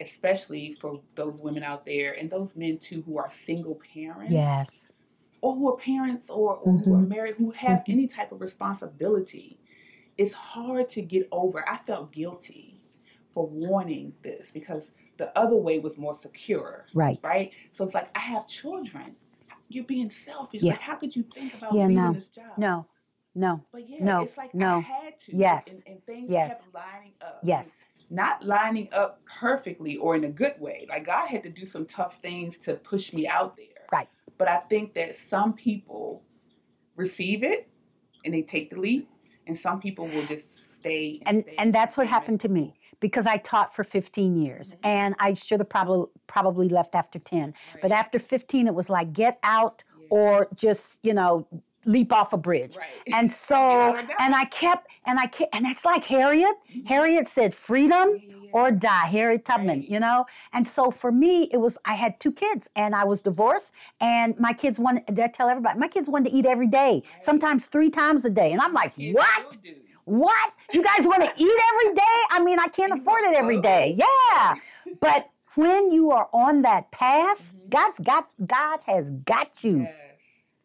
especially 0.00 0.76
for 0.80 1.00
those 1.14 1.34
women 1.38 1.62
out 1.62 1.84
there 1.84 2.12
and 2.12 2.30
those 2.30 2.54
men 2.56 2.78
too 2.78 3.02
who 3.02 3.18
are 3.18 3.30
single 3.44 3.80
parents, 3.94 4.32
Yes. 4.32 4.92
or 5.40 5.54
who 5.54 5.68
are 5.72 5.76
parents 5.76 6.30
or, 6.30 6.56
or 6.56 6.72
who 6.78 6.94
are 6.94 6.98
Mhm. 6.98 7.08
married 7.08 7.34
who 7.36 7.50
have 7.52 7.80
Mhm. 7.80 7.92
any 7.92 8.06
type 8.08 8.32
of 8.32 8.40
responsibility, 8.40 9.58
it's 10.18 10.32
hard 10.32 10.88
to 10.90 11.02
get 11.02 11.28
over. 11.32 11.68
I 11.68 11.78
felt 11.78 12.12
guilty 12.12 12.80
for 13.32 13.46
wanting 13.46 14.14
this 14.22 14.50
because 14.52 14.90
the 15.16 15.36
other 15.38 15.56
way 15.56 15.78
was 15.78 15.96
more 15.96 16.14
secure, 16.14 16.86
Right. 16.94 17.18
right? 17.22 17.52
So 17.72 17.84
it's 17.84 17.94
like 17.94 18.10
I 18.16 18.20
have 18.20 18.46
children. 18.48 19.16
You're 19.68 19.84
being 19.84 20.10
selfish. 20.10 20.62
Yeah. 20.62 20.72
Like, 20.72 20.80
how 20.80 20.96
could 20.96 21.14
you 21.16 21.22
think 21.22 21.54
about 21.54 21.72
Yeah, 21.74 21.86
leaving 21.86 21.96
no. 21.96 22.12
this 22.12 22.28
job? 22.28 22.58
No. 22.58 22.86
No. 23.34 23.60
But 23.72 23.88
yeah, 23.88 24.04
No, 24.04 24.22
it's 24.22 24.36
like 24.36 24.54
no. 24.54 24.76
I 24.76 24.80
had 24.80 25.18
to. 25.20 25.36
Yes. 25.36 25.66
And, 25.68 25.82
and 25.88 26.06
things 26.06 26.30
Yes. 26.30 26.62
kept 26.62 26.74
lining 26.74 27.12
up. 27.20 27.40
Yes. 27.42 27.84
Not 28.10 28.44
lining 28.44 28.88
up 28.92 29.20
perfectly 29.40 29.96
or 29.96 30.14
in 30.16 30.24
a 30.24 30.30
good 30.30 30.54
way. 30.60 30.86
Like 30.88 31.06
God 31.06 31.28
had 31.28 31.42
to 31.44 31.48
do 31.50 31.66
some 31.66 31.86
tough 31.86 32.18
things 32.20 32.58
to 32.58 32.74
push 32.74 33.12
me 33.12 33.26
out 33.26 33.56
there. 33.56 33.66
Right. 33.92 34.08
But 34.38 34.48
I 34.48 34.58
think 34.68 34.94
that 34.94 35.16
some 35.16 35.52
people 35.54 36.22
receive 36.96 37.42
it 37.42 37.68
and 38.24 38.32
they 38.34 38.42
take 38.42 38.70
the 38.70 38.76
leap, 38.80 39.08
and 39.46 39.58
some 39.58 39.80
people 39.80 40.06
will 40.06 40.24
just 40.26 40.52
stay. 40.78 41.20
and 41.26 41.42
stay 41.42 41.54
and 41.58 41.74
that's 41.74 41.96
what 41.96 42.06
happened 42.06 42.40
to 42.40 42.48
me 42.48 42.74
because 43.00 43.26
I 43.26 43.38
taught 43.38 43.74
for 43.74 43.84
15 43.84 44.36
years 44.36 44.72
Mhm. 44.74 44.78
and 44.84 45.14
I 45.18 45.34
should 45.34 45.60
have 45.60 45.68
probably 45.68 46.06
probably 46.26 46.68
left 46.68 46.94
after 46.94 47.18
10 47.18 47.54
but 47.82 47.90
after 47.90 48.18
15 48.18 48.66
it 48.66 48.74
was 48.74 48.88
like 48.90 49.12
get 49.12 49.38
out 49.42 49.82
Yeah. 49.98 50.06
or 50.10 50.48
just 50.54 51.00
you 51.02 51.12
know 51.14 51.46
leap 51.86 52.12
off 52.12 52.32
a 52.32 52.36
bridge 52.36 52.76
Right. 52.76 52.86
and 53.14 53.30
so 53.30 53.56
out 53.56 53.94
or 53.96 54.02
die. 54.02 54.14
and 54.20 54.34
I 54.34 54.44
kept 54.46 54.88
and 55.06 55.18
I 55.18 55.26
kept 55.26 55.54
and 55.54 55.64
that's 55.64 55.84
like 55.84 56.04
Harriet 56.04 56.54
Harriet 56.86 57.28
said 57.28 57.54
freedom 57.54 58.08
Yeah, 58.10 58.28
yeah, 58.28 58.36
yeah. 58.44 58.50
or 58.52 58.70
die 58.70 59.06
Harriet 59.06 59.44
Tubman 59.44 59.80
Right. 59.80 59.88
you 59.88 60.00
know 60.00 60.26
and 60.52 60.66
so 60.66 60.90
for 60.90 61.12
me 61.12 61.48
it 61.52 61.58
was 61.58 61.76
I 61.84 61.94
had 61.94 62.18
two 62.20 62.32
kids 62.32 62.68
and 62.76 62.94
I 62.94 63.04
was 63.04 63.20
divorced 63.22 63.72
and 64.00 64.38
my 64.38 64.52
kids 64.52 64.78
wanted 64.78 65.02
I 65.20 65.28
tell 65.28 65.48
everybody 65.48 65.78
my 65.78 65.88
kids 65.88 66.08
wanted 66.08 66.30
to 66.30 66.36
eat 66.36 66.46
every 66.46 66.66
day 66.68 67.02
Right. 67.04 67.24
sometimes 67.24 67.66
three 67.66 67.90
times 67.90 68.24
a 68.24 68.30
day 68.30 68.52
and 68.52 68.60
I'm 68.60 68.72
like 68.72 68.92
what 69.12 69.56
what? 70.06 70.52
You 70.72 70.82
guys 70.84 71.06
want 71.06 71.22
to 71.22 71.32
eat 71.42 71.58
every 71.72 71.94
day? 71.94 72.16
I 72.30 72.42
mean, 72.44 72.58
I 72.58 72.68
can't 72.68 72.92
afford 72.92 73.22
it 73.22 73.34
every 73.34 73.58
day. 73.62 73.96
Yeah. 73.96 74.54
But 75.00 75.30
when 75.54 75.92
you 75.92 76.10
are 76.10 76.28
on 76.34 76.60
that 76.60 76.90
path, 76.90 77.38
Mhm. 77.38 77.70
God's 77.70 77.98
got 78.00 78.28
God 78.46 78.80
has 78.84 79.08
got 79.24 79.64
you. 79.64 79.88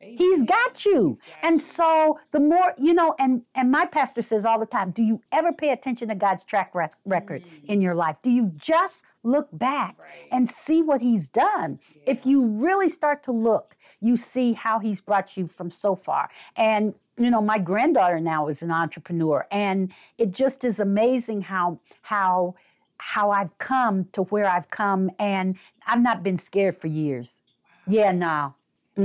He's 0.02 0.44
got 0.44 0.86
you. 0.86 1.10
He's 1.10 1.20
got 1.20 1.44
And 1.44 1.62
so 1.62 2.20
the 2.32 2.40
more, 2.40 2.74
you 2.78 2.94
know, 2.94 3.16
and 3.20 3.44
and 3.56 3.70
my 3.72 3.86
pastor 3.86 4.22
says 4.22 4.46
all 4.46 4.60
the 4.60 4.66
time, 4.66 4.92
do 4.92 5.04
you 5.04 5.22
ever 5.32 5.52
pay 5.52 5.70
attention 5.72 6.08
to 6.10 6.16
God's 6.16 6.44
track 6.44 6.74
rec- 6.74 6.96
record 7.06 7.44
Mm. 7.44 7.66
in 7.70 7.82
your 7.82 7.96
life? 7.96 8.16
Do 8.22 8.30
you 8.30 8.52
just 8.56 9.04
look 9.24 9.50
back 9.52 9.98
Right. 10.00 10.30
and 10.32 10.48
see 10.50 10.82
what 10.82 11.02
he's 11.02 11.28
done? 11.28 11.80
If 12.06 12.26
you 12.26 12.46
really 12.46 12.90
start 12.90 13.24
to 13.24 13.32
look, 13.34 13.76
you 14.00 14.16
see 14.16 14.54
how 14.54 14.80
he's 14.80 15.02
brought 15.02 15.36
you 15.36 15.48
from 15.48 15.70
so 15.70 15.96
far. 15.96 16.30
And 16.56 16.94
you 17.18 17.30
know, 17.30 17.42
my 17.42 17.60
granddaughter 17.60 18.22
now 18.22 18.48
is 18.48 18.62
an 18.62 18.72
entrepreneur, 18.72 19.46
and 19.52 19.92
it 20.18 20.32
just 20.32 20.64
is 20.64 20.80
amazing 20.80 21.42
how 21.42 21.80
how 22.04 22.56
how 22.98 23.32
I've 23.32 23.58
come 23.58 24.06
to 24.14 24.24
where 24.24 24.46
I've 24.50 24.70
come, 24.70 25.12
and 25.20 25.58
I've 25.86 26.02
not 26.02 26.24
been 26.24 26.38
scared 26.38 26.78
for 26.78 26.88
years. 26.88 27.42
Yeah, 27.88 28.12
no. 28.14 28.56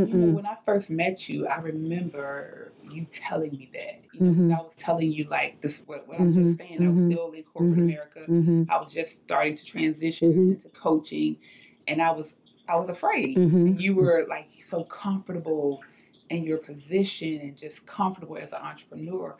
You 0.03 0.15
know, 0.15 0.27
when 0.29 0.47
I 0.47 0.57
first 0.67 0.91
met 0.91 1.29
you, 1.29 1.47
I 1.47 1.57
remember 1.59 2.73
you 2.83 3.07
telling 3.11 3.53
me 3.53 3.71
that. 3.73 4.03
You 4.13 4.23
know, 4.23 4.33
Mhm. 4.33 4.59
I 4.59 4.63
was 4.63 4.73
telling 4.77 5.11
you 5.13 5.25
like 5.25 5.61
this. 5.61 5.83
What, 5.87 6.07
what 6.09 6.21
I'm 6.21 6.33
Mhm, 6.33 6.45
just 6.47 6.59
saying. 6.59 6.83
I 6.83 6.89
was 6.89 6.99
mhm, 7.01 7.07
still 7.13 7.33
in 7.33 7.43
corporate 7.45 7.81
mhm, 7.81 7.85
America. 7.85 8.21
Mm-hmm. 8.29 8.65
I 8.69 8.81
was 8.81 8.93
just 8.93 9.13
starting 9.25 9.57
to 9.57 9.65
transition 9.65 10.33
into 10.33 10.69
coaching, 10.71 11.39
and 11.89 12.01
I 12.03 12.13
was 12.13 12.37
I 12.69 12.77
was 12.77 12.89
afraid. 12.89 13.37
Mm-hmm. 13.39 13.79
You 13.79 13.95
were 13.95 14.27
like 14.29 14.49
so 14.63 14.85
comfortable 14.85 15.83
in 16.31 16.45
your 16.45 16.59
position 16.59 17.41
and 17.41 17.57
just 17.57 17.87
comfortable 17.87 18.37
as 18.39 18.53
an 18.53 18.61
entrepreneur. 18.63 19.37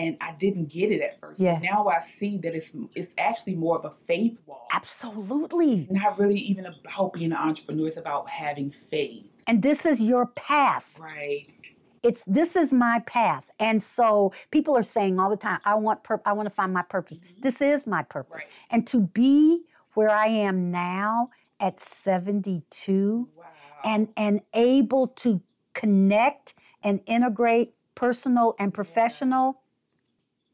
And 0.00 0.16
I 0.20 0.32
didn't 0.32 0.66
get 0.68 0.92
it 0.92 1.00
at 1.00 1.18
first. 1.20 1.38
But 1.38 1.44
Yeah. 1.44 1.58
Now 1.58 1.88
I 1.88 2.00
see 2.00 2.36
that 2.38 2.54
it's 2.54 2.70
it's 2.94 3.12
actually 3.18 3.54
more 3.54 3.76
of 3.78 3.84
a 3.84 3.92
faith 4.06 4.36
walk. 4.46 4.68
Absolutely. 4.72 5.86
Not 5.90 6.18
really 6.18 6.38
even 6.38 6.66
about 6.66 7.12
being 7.14 7.32
an 7.32 7.38
entrepreneur. 7.38 7.88
It's 7.88 7.96
about 7.96 8.28
having 8.28 8.70
faith. 8.70 9.24
And 9.46 9.62
this 9.62 9.86
is 9.86 10.00
your 10.00 10.26
path. 10.26 10.84
Right. 10.98 11.46
It's 12.02 12.22
this 12.26 12.56
is 12.56 12.72
my 12.72 13.00
path. 13.06 13.44
And 13.58 13.82
so 13.82 14.32
people 14.50 14.76
are 14.76 14.82
saying 14.82 15.18
all 15.18 15.30
the 15.30 15.36
time, 15.36 15.60
I 15.64 15.74
want 15.76 16.04
pur- 16.04 16.22
I 16.26 16.32
want 16.34 16.46
to 16.48 16.54
find 16.54 16.72
my 16.72 16.82
purpose. 16.82 17.18
Mhm. 17.20 17.42
This 17.42 17.60
is 17.60 17.86
my 17.86 18.02
purpose. 18.02 18.42
Right. 18.42 18.48
And 18.70 18.86
to 18.88 19.00
be 19.00 19.62
where 19.94 20.10
I 20.10 20.26
am 20.28 20.70
now 20.70 21.30
at 21.58 21.80
72 21.80 23.28
Wow. 23.36 23.44
and 23.84 24.08
and 24.16 24.40
able 24.52 25.08
to 25.24 25.40
connect 25.72 26.54
and 26.82 27.00
integrate 27.06 27.74
personal 27.94 28.54
and 28.58 28.72
professional, 28.74 29.48
it 29.50 29.65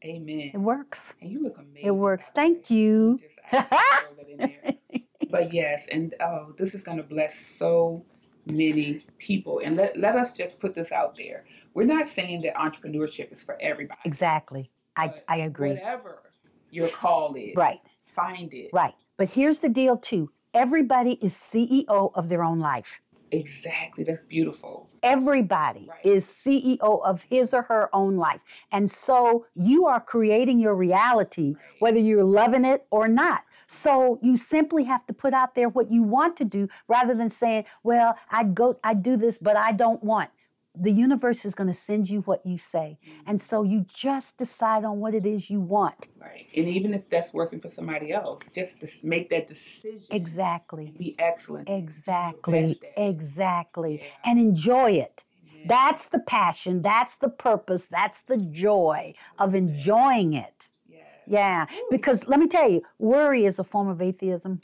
Amen. 0.05 0.51
It 0.53 0.57
works. 0.57 1.13
And 1.21 1.31
you 1.31 1.41
look 1.41 1.57
amazing. 1.57 1.87
It 1.87 1.91
works. 1.91 2.29
Thank 2.35 2.69
way. 2.69 2.75
you. 2.75 3.19
Just 3.21 3.33
add 3.51 3.67
that 3.69 4.03
little 4.09 4.23
bit 4.23 4.29
in 4.29 4.37
there. 4.37 4.73
But 5.31 5.51
yes, 5.51 5.87
and 5.91 6.13
oh, 6.19 6.53
this 6.59 6.75
is 6.75 6.83
going 6.83 6.97
to 6.97 7.03
bless 7.03 7.39
so 7.39 8.05
many 8.45 9.03
people. 9.17 9.61
And 9.65 9.75
let, 9.75 9.97
let 9.99 10.15
us 10.15 10.37
just 10.37 10.59
put 10.59 10.75
this 10.75 10.91
out 10.91 11.17
there. 11.17 11.45
We're 11.73 11.87
not 11.87 12.07
saying 12.07 12.43
that 12.43 12.53
entrepreneurship 12.53 13.33
is 13.33 13.41
for 13.41 13.57
everybody. 13.59 13.99
Exactly. 14.05 14.69
I, 14.95 15.11
I 15.27 15.37
agree. 15.37 15.69
Whatever 15.69 16.21
your 16.69 16.89
call 16.89 17.33
is, 17.33 17.55
Right. 17.55 17.79
find 18.15 18.53
it. 18.53 18.69
Right. 18.73 18.93
But 19.17 19.29
here's 19.29 19.57
the 19.57 19.69
deal 19.69 19.97
too. 19.97 20.29
Everybody 20.53 21.13
is 21.19 21.33
CEO 21.33 22.11
of 22.13 22.29
their 22.29 22.43
own 22.43 22.59
life. 22.59 23.01
Exactly. 23.33 24.03
That's 24.03 24.23
beautiful. 24.25 24.89
Everybody 25.01 25.87
Right. 25.89 26.05
is 26.05 26.25
CEO 26.25 27.01
of 27.03 27.23
his 27.23 27.53
or 27.53 27.63
her 27.63 27.89
own 27.93 28.15
life. 28.15 28.41
And 28.71 28.89
so 28.89 29.45
you 29.55 29.85
are 29.87 29.99
creating 29.99 30.59
your 30.59 30.75
reality, 30.75 31.55
whether 31.79 31.99
you're 31.99 32.23
loving 32.23 32.63
it 32.63 32.85
or 32.91 33.07
not. 33.07 33.43
So 33.67 34.19
you 34.21 34.37
simply 34.37 34.83
have 34.83 35.05
to 35.07 35.13
put 35.13 35.33
out 35.33 35.55
there 35.55 35.67
what 35.67 35.91
you 35.91 36.03
want 36.03 36.37
to 36.37 36.45
do 36.45 36.69
rather 36.87 37.15
than 37.15 37.31
saying, 37.31 37.65
well, 37.81 38.15
I'd 38.29 38.53
go, 38.53 38.77
I'd 38.83 39.01
do 39.01 39.17
this, 39.17 39.39
but 39.39 39.57
I 39.57 39.71
don't 39.71 40.03
want. 40.03 40.29
The 40.75 40.91
universe 40.91 41.45
is 41.45 41.53
going 41.53 41.67
to 41.67 41.73
send 41.73 42.09
you 42.09 42.21
what 42.21 42.43
you 42.45 42.57
say. 42.57 42.97
Mm-hmm. 43.05 43.29
And 43.29 43.41
so 43.41 43.61
you 43.61 43.85
just 43.93 44.37
decide 44.37 44.83
on 44.83 44.99
what 44.99 45.13
it 45.13 45.25
is 45.25 45.49
you 45.49 45.59
want. 45.59 46.07
Right. 46.19 46.47
And 46.55 46.67
even 46.67 46.95
if 46.95 47.09
that's 47.09 47.31
working 47.31 47.59
for 47.59 47.69
somebody 47.69 48.11
else, 48.11 48.49
just 48.49 49.03
make 49.03 49.29
that 49.29 49.47
decision. 49.47 50.01
Exactly. 50.09 50.91
Be 50.97 51.15
excellent. 51.19 51.69
Exactly. 51.69 52.79
Exactly. 52.97 54.01
Yeah. 54.01 54.31
And 54.31 54.39
enjoy 54.39 54.93
it. 54.93 55.23
Yeah. 55.45 55.65
That's 55.67 56.07
the 56.07 56.19
passion. 56.19 56.81
That's 56.81 57.17
the 57.17 57.29
purpose. 57.29 57.85
That's 57.85 58.21
the 58.21 58.37
joy 58.37 59.13
of 59.37 59.53
enjoying 59.53 60.33
it. 60.33 60.69
Yeah. 61.25 61.67
Ooh. 61.71 61.87
Because 61.91 62.27
let 62.27 62.39
me 62.39 62.47
tell 62.47 62.69
you, 62.69 62.81
worry 62.99 63.45
is 63.45 63.59
a 63.59 63.63
form 63.63 63.87
of 63.87 64.01
atheism. 64.01 64.59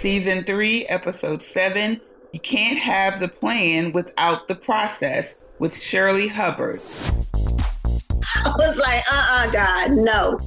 Season 0.00 0.44
3, 0.44 0.86
Episode 0.86 1.42
7 1.42 2.00
You 2.32 2.40
Can't 2.40 2.78
Have 2.78 3.20
the 3.20 3.28
Plan 3.28 3.92
Without 3.92 4.48
the 4.48 4.54
Process 4.54 5.34
with 5.58 5.74
Shirley 5.74 6.28
Hubbard. 6.28 6.80
I 8.44 8.52
was 8.58 8.78
like, 8.78 9.02
uh 9.10 9.26
uh 9.30 9.50
God, 9.50 9.92
no. 9.92 10.38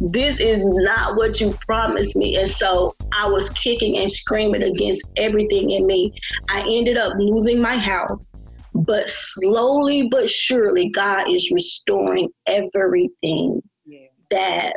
This 0.00 0.38
is 0.38 0.64
not 0.64 1.16
what 1.16 1.40
you 1.40 1.54
promised 1.66 2.14
me. 2.14 2.36
And 2.36 2.48
so 2.48 2.94
I 3.12 3.26
was 3.26 3.50
kicking 3.50 3.96
and 3.98 4.10
screaming 4.10 4.62
against 4.62 5.08
everything 5.16 5.70
in 5.70 5.86
me. 5.86 6.12
I 6.50 6.60
ended 6.68 6.96
up 6.98 7.14
losing 7.18 7.60
my 7.60 7.76
house, 7.76 8.28
but 8.74 9.08
slowly 9.08 10.08
but 10.10 10.28
surely, 10.28 10.90
God 10.90 11.28
is 11.30 11.50
restoring 11.50 12.28
everything 12.46 13.62
Yeah. 13.86 14.08
that 14.30 14.74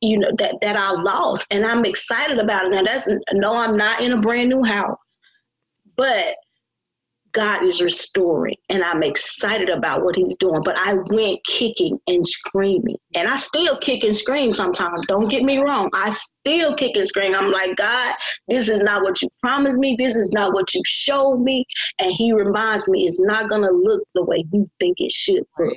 you 0.00 0.18
know 0.18 0.30
that 0.38 0.54
that 0.62 0.76
I 0.76 0.90
lost, 0.92 1.46
and 1.50 1.64
I'm 1.66 1.84
excited 1.84 2.38
about 2.38 2.64
it. 2.64 2.70
Now 2.70 2.82
that's 2.82 3.06
no, 3.34 3.56
I'm 3.56 3.76
not 3.76 4.00
in 4.00 4.12
a 4.12 4.20
brand 4.20 4.48
new 4.48 4.64
house, 4.64 5.15
but 5.96 6.36
God 7.32 7.64
is 7.64 7.82
restoring, 7.82 8.56
and 8.70 8.82
I'm 8.82 9.02
excited 9.02 9.68
about 9.68 10.02
what 10.02 10.16
He's 10.16 10.36
doing. 10.36 10.62
But 10.64 10.78
I 10.78 10.94
went 11.10 11.44
kicking 11.46 11.98
and 12.06 12.26
screaming, 12.26 12.96
and 13.14 13.28
I 13.28 13.36
still 13.36 13.76
kick 13.76 14.04
and 14.04 14.16
scream 14.16 14.54
sometimes. 14.54 15.04
Don't 15.06 15.28
get 15.28 15.42
me 15.42 15.58
wrong, 15.58 15.90
I 15.92 16.10
still 16.12 16.74
kick 16.74 16.96
and 16.96 17.06
scream. 17.06 17.34
I'm 17.34 17.50
like, 17.50 17.76
God, 17.76 18.14
this 18.48 18.70
is 18.70 18.80
not 18.80 19.02
what 19.02 19.20
you 19.20 19.28
promised 19.42 19.78
me. 19.78 19.96
This 19.98 20.16
is 20.16 20.32
not 20.32 20.54
what 20.54 20.72
you 20.74 20.80
showed 20.86 21.40
me. 21.40 21.66
And 21.98 22.10
He 22.10 22.32
reminds 22.32 22.88
me, 22.88 23.06
it's 23.06 23.20
not 23.20 23.50
gonna 23.50 23.70
look 23.70 24.02
the 24.14 24.24
way 24.24 24.42
you 24.50 24.70
think 24.80 24.96
it 24.98 25.12
should 25.12 25.42
look. 25.58 25.76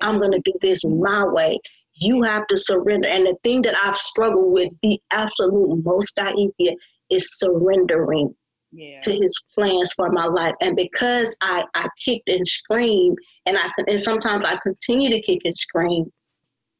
I'm 0.00 0.20
to 0.20 0.40
do 0.44 0.52
this 0.60 0.84
my 0.84 1.24
way. 1.26 1.58
You 1.94 2.22
have 2.22 2.46
to 2.48 2.56
surrender. 2.56 3.08
And 3.08 3.24
the 3.24 3.36
thing 3.42 3.62
that 3.62 3.74
I've 3.80 3.96
struggled 3.96 4.52
with 4.52 4.70
the 4.82 5.00
absolute 5.12 5.84
most, 5.84 6.16
Aethia, 6.16 6.74
is 7.10 7.38
surrendering 7.38 8.34
Yeah. 8.70 9.00
to 9.00 9.12
his 9.12 9.42
plans 9.54 9.92
for 9.94 10.10
my 10.10 10.26
life. 10.26 10.54
And 10.60 10.76
because 10.76 11.34
I, 11.40 11.64
I 11.74 11.88
kicked 12.04 12.28
and 12.28 12.46
screamed, 12.46 13.16
and 13.46 13.56
I 13.56 13.68
and 13.86 14.00
sometimes 14.00 14.44
I 14.44 14.58
continue 14.62 15.10
to 15.10 15.22
kick 15.22 15.40
and 15.44 15.56
scream, 15.56 16.12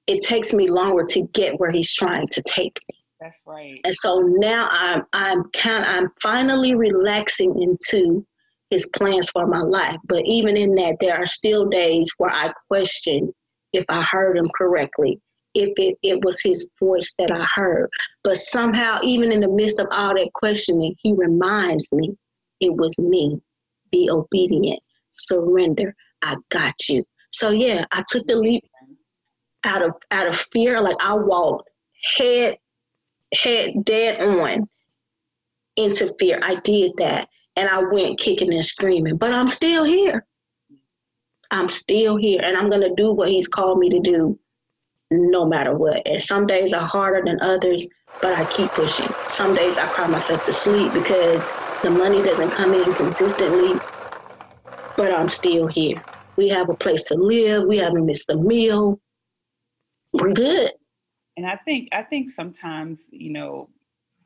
it 0.07 0.23
takes 0.23 0.53
me 0.53 0.69
longer 0.69 1.05
to 1.05 1.23
get 1.33 1.59
where 1.59 1.71
he's 1.71 1.95
trying 1.95 2.27
to 2.29 2.43
take 2.43 2.79
me. 2.89 2.99
That's 3.21 3.37
right. 3.47 3.81
And 3.85 3.95
so 3.95 4.21
now 4.21 4.69
I'm 4.71 5.03
I'm 5.13 5.45
kind 5.51 5.85
I'm 5.85 6.09
finally 6.23 6.75
relaxing 6.75 7.61
into 7.61 8.27
his 8.71 8.89
plans 8.95 9.31
for 9.31 9.47
my 9.47 9.61
life. 9.61 9.97
But 10.05 10.25
even 10.25 10.57
in 10.57 10.75
that, 10.77 10.97
there 11.01 11.17
are 11.17 11.27
still 11.27 11.67
days 11.69 12.13
where 12.19 12.31
I 12.31 12.53
question 12.69 13.33
if 13.73 13.85
I 13.89 14.03
heard 14.03 14.37
him 14.37 14.49
correctly, 14.57 15.21
if 15.55 15.73
it, 15.79 15.99
it 16.03 16.25
was 16.25 16.41
his 16.41 16.71
voice 16.81 17.15
that 17.19 17.31
I 17.31 17.47
heard. 17.55 17.89
But 18.23 18.39
somehow, 18.39 19.01
even 19.03 19.33
in 19.33 19.41
the 19.41 19.49
midst 19.49 19.79
of 19.79 19.89
all 19.91 20.15
that 20.15 20.31
questioning, 20.35 20.95
he 21.03 21.13
reminds 21.15 21.93
me 21.93 22.17
it 22.61 22.75
was 22.75 22.99
me. 22.99 23.41
Be 23.91 24.11
obedient, 24.11 24.81
surrender. 25.13 25.95
I 26.23 26.37
got 26.51 26.75
you. 26.89 27.05
So 27.33 27.51
yeah, 27.51 27.85
I 27.93 28.05
took 28.09 28.27
the 28.27 28.37
leap 28.37 28.65
out 29.65 29.83
of 29.83 29.93
out 30.11 30.27
of 30.27 30.37
fear. 30.53 30.81
Like 30.81 30.97
I 31.01 31.15
walked 31.15 31.71
head 32.17 32.59
head 33.35 33.85
dead 33.85 34.23
on 34.23 34.69
into 35.77 36.15
fear. 36.19 36.39
I 36.43 36.57
did 36.57 36.93
that 36.99 37.29
and 37.57 37.69
I 37.69 37.83
went 37.85 38.19
kicking 38.19 38.53
and 38.53 38.65
screaming, 38.65 39.17
but 39.17 39.33
I'm 39.33 39.49
still 39.49 39.85
here. 39.85 40.27
I'm 41.51 41.69
still 41.69 42.17
here 42.17 42.41
and 42.43 42.57
I'm 42.57 42.71
to 42.71 42.95
do 42.95 43.13
what 43.13 43.31
he's 43.31 43.49
called 43.49 43.79
me 43.79 43.91
to 43.91 44.01
do 44.01 44.39
no 45.11 45.47
matter 45.47 45.77
what. 45.77 46.03
And 46.07 46.23
some 46.23 46.47
days 46.47 46.73
are 46.73 46.87
harder 46.87 47.23
than 47.25 47.41
others, 47.41 47.89
but 48.21 48.35
I 48.35 48.45
keep 48.47 48.73
pushing. 48.75 49.15
Some 49.31 49.55
days 49.55 49.79
I 49.79 49.87
cry 49.87 50.07
myself 50.07 50.43
to 50.45 50.53
sleep 50.53 50.93
because 50.95 51.51
the 51.83 51.91
money 51.91 52.23
doesn't 52.23 52.51
come 52.51 52.75
in 52.75 52.93
consistently, 52.95 53.81
but 54.97 55.13
I'm 55.13 55.29
still 55.29 55.67
here. 55.67 56.05
We 56.37 56.49
have 56.49 56.69
a 56.69 56.75
place 56.75 57.05
to 57.07 57.15
live. 57.15 57.65
We 57.67 57.79
haven't 57.79 58.07
missed 58.07 58.31
a 58.31 58.37
meal. 58.37 59.01
We're 60.13 60.35
good. 60.35 60.73
And 61.37 61.47
I 61.47 61.57
think 61.65 61.89
I 61.93 62.03
think 62.03 62.33
sometimes, 62.33 63.01
you 63.11 63.33
know, 63.33 63.69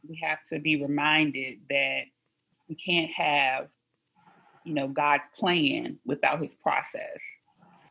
we 0.08 0.18
have 0.22 0.38
to 0.48 0.58
be 0.58 0.82
reminded 0.82 1.58
that 1.68 2.02
we 2.68 2.74
can't 2.74 3.10
have, 3.12 3.68
you 4.64 4.74
know, 4.74 4.88
God's 4.88 5.24
plan 5.38 5.98
without 6.06 6.40
his 6.40 6.54
process. 6.54 7.20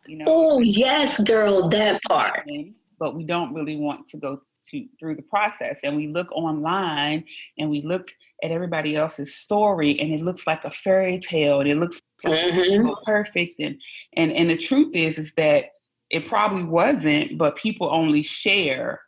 You 0.08 0.18
know. 0.18 0.26
Oh 0.28 0.60
yes, 0.62 1.22
girl, 1.24 1.70
that 1.70 2.02
part. 2.04 2.44
But 3.02 3.16
we 3.16 3.26
don't 3.26 3.52
really 3.56 3.78
want 3.78 4.08
to 4.10 4.18
go 4.18 4.42
to 4.70 4.86
through 5.00 5.16
the 5.16 5.24
process. 5.24 5.78
And 5.84 5.98
we 5.98 6.08
look 6.08 6.32
online 6.32 7.24
and 7.58 7.70
we 7.70 7.82
look 7.82 8.12
at 8.44 8.52
everybody 8.52 8.96
else's 8.96 9.34
story 9.34 10.00
and 10.00 10.14
it 10.14 10.22
looks 10.22 10.46
like 10.46 10.64
a 10.64 10.72
fairy 10.72 11.20
tale 11.20 11.62
and 11.62 11.70
it 11.70 11.78
looks 11.78 12.00
mm-hmm. 12.24 12.88
so 12.88 12.96
perfect. 13.04 13.60
And 13.60 13.82
and 14.16 14.32
and 14.32 14.52
the 14.52 14.58
truth 14.58 14.96
is 14.96 15.18
is 15.18 15.34
that 15.38 15.72
it 16.12 16.28
probably 16.28 16.64
wasn't, 16.64 17.38
but 17.38 17.56
people 17.56 17.90
only 17.92 18.22
share 18.22 19.02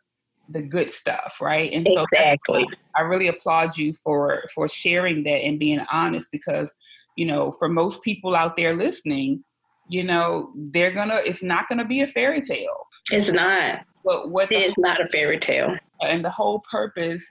the 0.48 0.62
good 0.62 0.90
stuff, 0.90 1.36
right? 1.40 1.72
And 1.72 1.86
so 1.86 2.02
exactly. 2.02 2.66
I 2.96 3.02
really 3.02 3.28
applaud 3.28 3.76
you 3.76 3.94
for 4.02 4.42
for 4.54 4.68
sharing 4.68 5.22
that 5.24 5.44
and 5.44 5.58
being 5.58 5.84
honest 5.92 6.28
because, 6.32 6.70
you 7.16 7.26
know, 7.26 7.52
for 7.58 7.68
most 7.68 8.02
people 8.02 8.34
out 8.34 8.56
there 8.56 8.74
listening, 8.74 9.44
you 9.88 10.04
know, 10.04 10.52
they're 10.56 10.92
gonna 10.92 11.20
it's 11.24 11.42
not 11.42 11.68
gonna 11.68 11.84
be 11.84 12.00
a 12.02 12.06
fairy 12.06 12.42
tale. 12.42 12.86
It's 13.10 13.30
not. 13.30 13.84
But 14.04 14.30
what 14.30 14.52
it 14.52 14.62
is 14.62 14.74
not 14.78 15.00
a 15.00 15.06
fairy 15.06 15.38
tale. 15.38 15.76
And 16.00 16.24
the 16.24 16.30
whole 16.30 16.62
purpose 16.70 17.24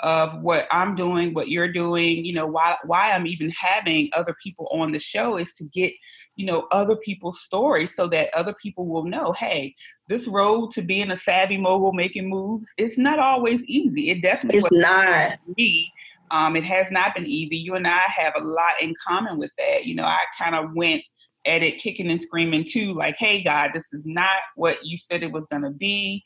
of 0.00 0.42
what 0.42 0.66
I'm 0.70 0.94
doing, 0.94 1.32
what 1.32 1.48
you're 1.48 1.72
doing, 1.72 2.24
you 2.24 2.32
know, 2.32 2.46
why 2.46 2.76
why 2.84 3.12
I'm 3.12 3.26
even 3.26 3.50
having 3.50 4.10
other 4.12 4.34
people 4.42 4.68
on 4.72 4.92
the 4.92 4.98
show 4.98 5.36
is 5.36 5.52
to 5.54 5.64
get 5.64 5.92
you 6.36 6.44
know 6.44 6.68
other 6.70 6.96
people's 6.96 7.40
stories 7.40 7.94
so 7.96 8.06
that 8.08 8.28
other 8.34 8.54
people 8.54 8.86
will 8.86 9.04
know 9.04 9.32
hey 9.32 9.74
this 10.08 10.28
road 10.28 10.70
to 10.70 10.82
being 10.82 11.10
a 11.10 11.16
savvy 11.16 11.56
mogul 11.56 11.92
making 11.92 12.28
moves 12.28 12.66
it's 12.76 12.98
not 12.98 13.18
always 13.18 13.64
easy 13.64 14.10
it 14.10 14.22
definitely 14.22 14.58
it's 14.58 14.70
not 14.70 15.38
me 15.56 15.92
um, 16.30 16.56
it 16.56 16.64
has 16.64 16.88
not 16.90 17.14
been 17.14 17.26
easy 17.26 17.56
you 17.56 17.74
and 17.74 17.86
i 17.86 18.02
have 18.08 18.34
a 18.36 18.44
lot 18.44 18.74
in 18.80 18.94
common 19.06 19.38
with 19.38 19.50
that 19.58 19.84
you 19.84 19.94
know 19.94 20.04
i 20.04 20.18
kind 20.38 20.54
of 20.54 20.74
went 20.74 21.02
at 21.46 21.62
it 21.62 21.78
kicking 21.78 22.10
and 22.10 22.20
screaming 22.20 22.64
too 22.64 22.92
like 22.94 23.16
hey 23.18 23.42
god 23.42 23.70
this 23.74 23.84
is 23.92 24.04
not 24.04 24.40
what 24.54 24.78
you 24.84 24.96
said 24.96 25.22
it 25.22 25.32
was 25.32 25.46
going 25.46 25.62
to 25.62 25.70
be 25.70 26.22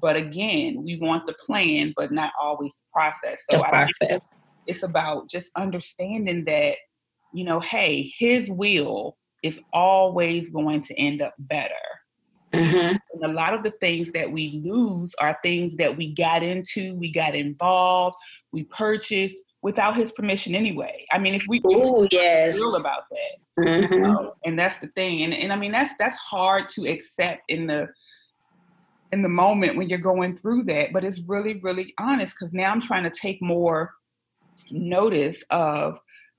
but 0.00 0.16
again 0.16 0.82
we 0.84 0.98
want 1.00 1.26
the 1.26 1.34
plan 1.34 1.92
but 1.96 2.12
not 2.12 2.32
always 2.40 2.74
the 2.76 2.82
process 2.92 3.42
so 3.50 3.58
the 3.58 3.64
process. 3.64 4.20
it's 4.66 4.82
about 4.82 5.28
just 5.28 5.50
understanding 5.56 6.44
that 6.44 6.76
you 7.32 7.44
know 7.44 7.60
hey 7.60 8.12
his 8.18 8.48
will 8.48 9.16
is 9.44 9.60
always 9.74 10.48
going 10.48 10.82
to 10.82 10.94
end 10.98 11.20
up 11.20 11.34
better. 11.38 11.74
Mm-hmm. 12.54 12.96
And 13.12 13.24
a 13.24 13.28
lot 13.28 13.52
of 13.52 13.62
the 13.62 13.72
things 13.72 14.10
that 14.12 14.30
we 14.30 14.62
lose 14.64 15.14
are 15.20 15.38
things 15.42 15.76
that 15.76 15.94
we 15.96 16.14
got 16.14 16.42
into, 16.42 16.96
we 16.96 17.12
got 17.12 17.34
involved, 17.34 18.16
we 18.52 18.64
purchased 18.64 19.36
without 19.60 19.96
his 19.96 20.10
permission 20.12 20.54
anyway. 20.54 21.04
I 21.12 21.18
mean, 21.18 21.34
if 21.34 21.44
we 21.46 21.60
Ooh, 21.66 22.08
yes. 22.10 22.56
feel 22.56 22.76
about 22.76 23.02
that, 23.10 23.43
mm-hmm. 23.58 24.02
know, 24.02 24.34
and 24.44 24.58
that's 24.58 24.78
the 24.78 24.88
thing. 24.88 25.22
And 25.22 25.34
and 25.34 25.52
I 25.52 25.56
mean, 25.56 25.72
that's 25.72 25.92
that's 25.98 26.16
hard 26.16 26.68
to 26.70 26.86
accept 26.86 27.42
in 27.48 27.66
the 27.66 27.88
in 29.12 29.22
the 29.22 29.28
moment 29.28 29.76
when 29.76 29.88
you're 29.88 29.98
going 29.98 30.36
through 30.36 30.64
that. 30.64 30.92
But 30.92 31.04
it's 31.04 31.20
really, 31.20 31.60
really 31.60 31.94
honest 31.98 32.34
because 32.38 32.52
now 32.52 32.70
I'm 32.70 32.80
trying 32.80 33.04
to 33.04 33.10
take 33.10 33.40
more 33.40 33.92
notice 34.70 35.42
of 35.50 35.98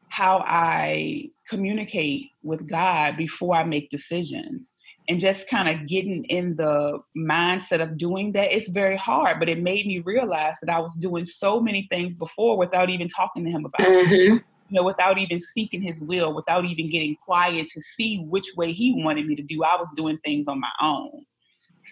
how 0.10 0.40
I 0.46 1.30
communicate 1.50 2.30
with 2.44 2.68
God 2.68 3.18
before 3.18 3.56
I 3.56 3.64
make 3.64 3.90
decisions. 3.90 4.70
And 5.08 5.20
just 5.20 5.48
kind 5.48 5.70
of 5.70 5.88
getting 5.88 6.26
in 6.26 6.56
the 6.56 7.00
mindset 7.16 7.82
of 7.82 7.96
doing 7.96 8.32
that, 8.32 8.52
it's 8.52 8.70
very 8.70 8.98
hard, 8.98 9.40
but 9.40 9.48
it 9.48 9.62
made 9.62 9.86
me 9.86 10.00
realize 10.00 10.56
that 10.64 10.74
I 10.74 10.80
was 10.80 10.94
doing 10.98 11.28
so 11.28 11.62
many 11.62 11.86
things 11.92 12.16
before 12.16 12.58
without 12.58 12.90
even 12.90 13.08
talking 13.08 13.46
to 13.46 13.52
him 13.52 13.66
about 13.66 13.88
mm-hmm. 13.88 14.38
it. 14.38 14.44
You 14.70 14.78
know, 14.78 14.84
without 14.84 15.18
even 15.18 15.40
seeking 15.40 15.82
his 15.82 16.02
will, 16.02 16.34
without 16.34 16.66
even 16.66 16.90
getting 16.90 17.16
quiet 17.24 17.68
to 17.68 17.82
see 17.82 18.26
which 18.28 18.48
way 18.58 18.72
he 18.72 19.04
wanted 19.04 19.28
me 19.28 19.36
to 19.36 19.44
do. 19.44 19.64
I 19.64 19.76
was 19.76 19.88
doing 19.96 20.18
things 20.24 20.48
on 20.48 20.60
my 20.60 20.72
own. 20.82 21.26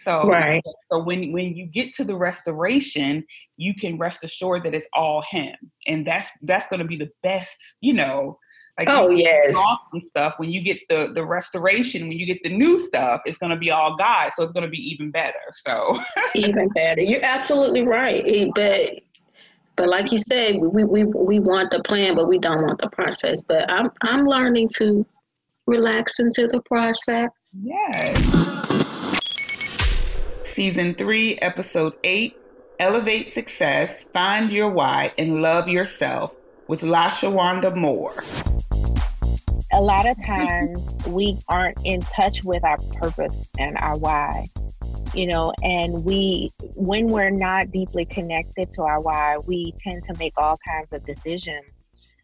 So, 0.01 0.23
right. 0.23 0.61
so 0.91 1.03
when 1.03 1.31
when 1.31 1.55
you 1.55 1.67
get 1.67 1.93
to 1.95 2.03
the 2.03 2.15
restoration, 2.15 3.23
you 3.57 3.75
can 3.75 3.97
rest 3.97 4.23
assured 4.23 4.63
that 4.63 4.73
it's 4.73 4.87
all 4.93 5.23
him, 5.29 5.55
and 5.87 6.05
that's 6.05 6.29
that's 6.41 6.65
going 6.67 6.79
to 6.79 6.85
be 6.85 6.97
the 6.97 7.09
best, 7.21 7.55
you 7.81 7.93
know. 7.93 8.39
Like 8.79 8.89
oh 8.89 9.09
yes, 9.09 9.55
awesome 9.55 10.01
stuff. 10.01 10.33
When 10.37 10.49
you 10.49 10.61
get 10.61 10.79
the 10.89 11.11
the 11.13 11.23
restoration, 11.23 12.07
when 12.07 12.17
you 12.17 12.25
get 12.25 12.41
the 12.41 12.49
new 12.49 12.79
stuff, 12.79 13.21
it's 13.25 13.37
going 13.37 13.51
to 13.51 13.57
be 13.57 13.69
all 13.69 13.95
God. 13.95 14.31
So 14.35 14.41
it's 14.41 14.51
going 14.51 14.65
to 14.65 14.69
be 14.69 14.79
even 14.89 15.11
better. 15.11 15.37
So 15.53 15.99
even 16.35 16.69
better. 16.69 17.01
You're 17.01 17.23
absolutely 17.23 17.83
right. 17.83 18.49
But 18.55 18.93
but 19.75 19.87
like 19.87 20.11
you 20.11 20.17
said, 20.17 20.55
we, 20.59 20.83
we 20.83 21.03
we 21.03 21.39
want 21.39 21.71
the 21.71 21.81
plan, 21.81 22.15
but 22.15 22.27
we 22.27 22.37
don't 22.39 22.61
want 22.61 22.79
the 22.79 22.89
process. 22.89 23.43
But 23.43 23.69
I'm 23.69 23.91
I'm 24.01 24.25
learning 24.25 24.69
to 24.77 25.05
relax 25.65 26.19
into 26.19 26.47
the 26.47 26.61
process. 26.61 27.29
Yes. 27.61 28.63
Season 30.53 30.93
3, 30.93 31.39
Episode 31.39 31.93
8 32.03 32.37
Elevate 32.79 33.33
Success, 33.33 34.03
Find 34.13 34.51
Your 34.51 34.69
Why, 34.69 35.13
and 35.17 35.41
Love 35.41 35.67
Yourself 35.67 36.33
with 36.67 36.81
LaShawanda 36.81 37.75
Moore. 37.75 38.23
A 39.71 39.81
lot 39.81 40.07
of 40.07 40.17
times 40.25 40.79
we 41.07 41.37
aren't 41.47 41.77
in 41.85 42.01
touch 42.01 42.43
with 42.43 42.63
our 42.63 42.77
purpose 42.99 43.49
and 43.57 43.77
our 43.77 43.97
why, 43.97 44.47
you 45.13 45.27
know, 45.27 45.53
and 45.61 46.03
we, 46.03 46.51
when 46.75 47.07
we're 47.07 47.29
not 47.29 47.71
deeply 47.71 48.05
connected 48.05 48.71
to 48.73 48.81
our 48.83 48.99
why, 48.99 49.37
we 49.45 49.73
tend 49.83 50.03
to 50.05 50.17
make 50.17 50.33
all 50.37 50.57
kinds 50.67 50.91
of 50.93 51.05
decisions 51.05 51.65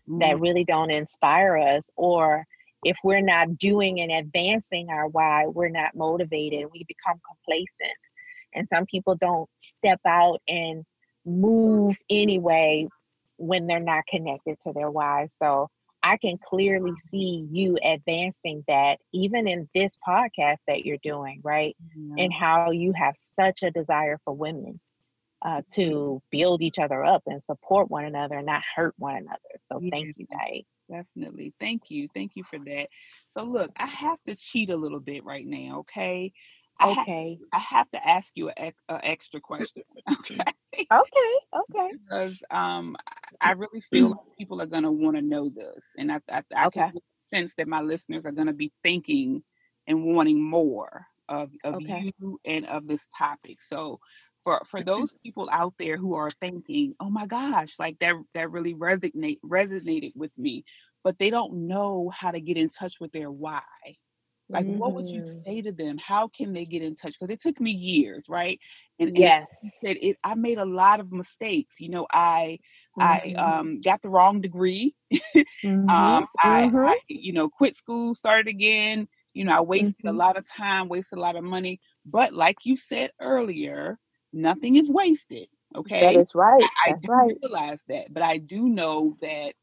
mm. 0.08 0.20
that 0.22 0.40
really 0.40 0.64
don't 0.64 0.92
inspire 0.92 1.58
us 1.58 1.84
or 1.96 2.46
if 2.84 2.96
we're 3.04 3.22
not 3.22 3.58
doing 3.58 4.00
and 4.00 4.12
advancing 4.12 4.90
our 4.90 5.08
why, 5.08 5.46
we're 5.48 5.70
not 5.70 5.96
motivated. 5.96 6.66
We 6.72 6.86
become 6.88 7.20
complacent 7.28 7.98
and 8.54 8.68
some 8.68 8.86
people 8.86 9.16
don't 9.16 9.50
step 9.60 10.00
out 10.08 10.42
and 10.48 10.84
move 11.26 11.98
anyway 12.10 12.88
when 13.38 13.68
they're 13.68 13.80
not 13.80 14.06
connected 14.08 14.58
to 14.62 14.74
their 14.74 14.90
why. 14.90 15.30
So 15.42 15.70
I 16.02 16.18
can 16.18 16.38
clearly 16.38 16.94
see 17.12 17.48
you 17.52 17.78
advancing 17.84 18.64
that 18.68 19.00
even 19.12 19.48
in 19.48 19.70
this 19.76 19.98
podcast 20.08 20.58
that 20.68 20.86
you're 20.86 20.98
doing, 21.04 21.42
right? 21.44 21.76
Mm-hmm. 21.98 22.16
And 22.18 22.34
how 22.34 22.72
you 22.72 22.94
have 22.94 23.16
such 23.36 23.64
a 23.64 23.72
desire 23.72 24.20
for 24.24 24.34
women 24.34 24.80
uh, 25.42 25.62
to 25.74 26.22
build 26.32 26.62
each 26.62 26.80
other 26.80 27.04
up 27.04 27.24
and 27.28 27.44
support 27.44 27.90
one 27.90 28.06
another 28.06 28.38
and 28.38 28.46
not 28.46 28.64
hurt 28.76 28.94
one 28.98 29.16
another. 29.16 29.60
So 29.72 29.80
yeah. 29.82 29.90
thank 29.92 30.18
you, 30.18 30.26
Diane. 30.30 30.64
Definitely. 30.90 31.54
Thank 31.60 31.92
you. 31.92 32.08
Thank 32.14 32.36
you 32.36 32.44
for 32.44 32.58
that. 32.60 32.88
So, 33.30 33.44
look, 33.44 33.72
I 33.78 33.86
have 33.86 34.18
to 34.26 34.36
cheat 34.36 34.70
a 34.70 34.76
little 34.76 35.00
bit 35.00 35.24
right 35.24 35.46
now, 35.46 35.80
okay? 35.80 36.34
Okay. 36.82 37.40
I, 37.52 37.58
ha- 37.58 37.58
I 37.58 37.76
have 37.76 37.92
to 37.92 38.08
ask 38.08 38.32
you 38.36 38.50
an 38.50 38.74
extra 38.90 39.40
question. 39.42 39.84
Okay. 40.12 40.38
okay. 40.92 41.34
Okay. 41.56 41.90
Because 41.92 42.42
um, 42.52 42.96
I 43.42 43.52
really 43.52 43.82
feel 43.82 44.10
like 44.10 44.38
people 44.38 44.62
are 44.62 44.66
going 44.66 44.84
to 44.84 44.92
want 44.92 45.16
to 45.18 45.22
know 45.22 45.50
this. 45.50 45.94
And 45.98 46.12
I, 46.12 46.20
I, 46.32 46.44
I 46.56 46.68
okay. 46.68 46.90
can 46.92 47.00
sense 47.34 47.56
that 47.56 47.68
my 47.68 47.82
listeners 47.82 48.26
are 48.26 48.32
going 48.32 48.48
to 48.48 48.54
be 48.54 48.72
thinking 48.84 49.44
and 49.88 50.04
wanting 50.04 50.42
more 50.42 51.06
of, 51.28 51.52
of 51.64 51.76
okay. 51.76 52.12
you 52.20 52.40
and 52.46 52.66
of 52.68 52.88
this 52.88 53.08
topic. 53.18 53.62
So, 53.62 54.00
for 54.44 54.62
for 54.66 54.82
those 54.82 55.14
people 55.22 55.50
out 55.52 55.74
there 55.78 55.98
who 55.98 56.14
are 56.16 56.30
thinking, 56.30 56.96
"Oh 57.00 57.10
my 57.10 57.26
gosh, 57.26 57.74
like 57.78 58.00
that 58.00 58.16
that 58.34 58.52
really 58.52 58.74
resonate 58.74 59.40
resonated 59.46 60.16
with 60.16 60.32
me," 60.38 60.64
but 61.04 61.20
they 61.20 61.30
don't 61.30 61.68
know 61.68 62.10
how 62.10 62.32
to 62.32 62.40
get 62.40 62.58
in 62.58 62.70
touch 62.70 63.00
with 63.00 63.12
their 63.12 63.30
why. 63.30 63.62
Like, 64.50 64.66
mm-hmm. 64.66 64.80
what 64.80 64.94
would 64.94 65.06
you 65.06 65.22
mm-hmm. 65.22 65.44
say 65.46 65.62
to 65.62 65.72
them? 65.72 65.98
How 65.98 66.28
can 66.28 66.54
they 66.54 66.66
get 66.66 66.82
in 66.82 66.96
touch? 66.96 67.14
Because 67.20 67.32
it 67.32 67.40
took 67.40 67.62
me 67.62 67.72
years, 67.72 68.26
right? 68.28 68.60
And, 68.98 69.10
and 69.10 69.18
yes, 69.18 69.48
said 69.80 69.98
it. 70.02 70.18
I 70.24 70.34
made 70.34 70.58
a 70.58 70.66
lot 70.66 71.00
of 71.00 71.12
mistakes. 71.12 71.80
You 71.80 71.90
know, 71.90 72.08
I 72.12 72.58
mm-hmm. 73.00 73.02
I 73.02 73.34
um, 73.36 73.82
got 73.82 74.02
the 74.02 74.10
wrong 74.10 74.42
degree. 74.42 74.96
mm-hmm. 75.14 75.90
um, 75.90 76.28
I, 76.44 76.64
mm-hmm. 76.64 76.78
I, 76.78 77.00
you 77.08 77.34
know, 77.34 77.48
quit 77.48 77.76
school, 77.76 78.16
started 78.16 78.48
again. 78.48 79.08
You 79.34 79.46
know, 79.46 79.56
I 79.56 79.62
wasted 79.62 79.96
a 80.04 80.08
mm-hmm. 80.10 80.18
lot 80.18 80.38
of 80.38 80.50
time, 80.50 80.90
wasted 80.90 81.20
a 81.20 81.22
lot 81.22 81.36
of 81.36 81.44
money. 81.44 81.80
But 82.04 82.34
like 82.34 82.58
you 82.64 82.76
said 82.76 83.12
earlier, 83.22 84.00
nothing 84.34 84.78
is 84.78 84.90
wasted. 84.90 85.48
Okay, 85.76 86.02
that 86.02 86.20
is 86.20 86.34
right. 86.34 86.64
I, 86.64 86.92
That's 86.92 87.06
do 87.06 87.12
right. 87.12 87.38
realize 87.44 87.84
that, 87.88 88.12
but 88.12 88.24
I 88.24 88.38
do 88.38 88.68
know 88.68 89.16
that 89.22 89.54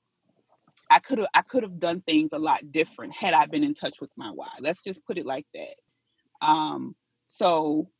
I 0.90 1.00
could 1.00 1.18
have 1.18 1.28
I 1.34 1.42
could 1.42 1.62
have 1.62 1.78
done 1.78 2.00
things 2.02 2.30
a 2.32 2.38
lot 2.38 2.72
different 2.72 3.12
had 3.12 3.34
I 3.34 3.46
been 3.46 3.64
in 3.64 3.74
touch 3.74 4.00
with 4.00 4.10
my 4.16 4.30
why. 4.30 4.50
Let's 4.60 4.82
just 4.82 5.04
put 5.04 5.18
it 5.18 5.26
like 5.26 5.46
that. 5.54 6.46
Um, 6.46 6.94
so 7.26 7.90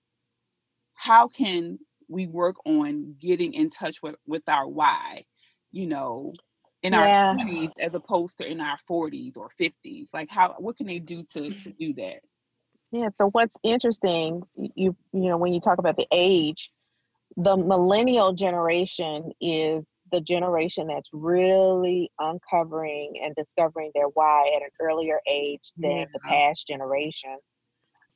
how 0.95 1.29
can 1.29 1.79
we 2.09 2.27
work 2.27 2.57
on 2.65 3.17
getting 3.21 3.55
in 3.55 3.71
touch 3.71 4.03
with 4.03 4.17
with 4.27 4.49
our 4.49 4.69
why? 4.69 5.25
You 5.73 5.87
know, 5.87 6.33
in 6.83 6.93
yeah. 6.93 7.31
our 7.31 7.35
20s 7.35 7.73
as 7.81 7.95
opposed 7.95 8.39
to 8.39 8.49
in 8.49 8.61
our 8.61 8.79
40s 8.89 9.37
or 9.37 9.51
50s. 9.61 10.15
Like 10.15 10.31
how 10.31 10.55
what 10.59 10.77
can 10.77 10.87
they 10.87 11.01
do 11.01 11.25
to 11.33 11.51
to 11.51 11.73
do 11.73 11.95
that? 11.95 12.21
Yeah, 12.93 13.09
so 13.19 13.31
what's 13.31 13.57
interesting, 13.65 14.43
you 14.55 14.97
you 15.13 15.29
know, 15.29 15.37
when 15.37 15.53
you 15.53 15.61
talk 15.61 15.79
about 15.79 15.97
the 15.97 16.07
age, 16.13 16.71
the 17.37 17.57
millennial 17.57 18.33
generation 18.33 19.33
is 19.41 19.85
the 20.13 20.21
generation 20.21 20.87
that's 20.87 21.09
really 21.13 22.11
uncovering 22.19 23.15
and 23.23 23.35
discovering 23.35 23.91
their 23.95 24.07
why 24.15 24.51
at 24.57 24.63
an 24.63 24.69
earlier 24.81 25.21
age 25.29 25.73
than 25.77 25.91
yeah. 25.91 26.05
the 26.13 26.21
past 26.21 26.67
generations. 26.67 27.43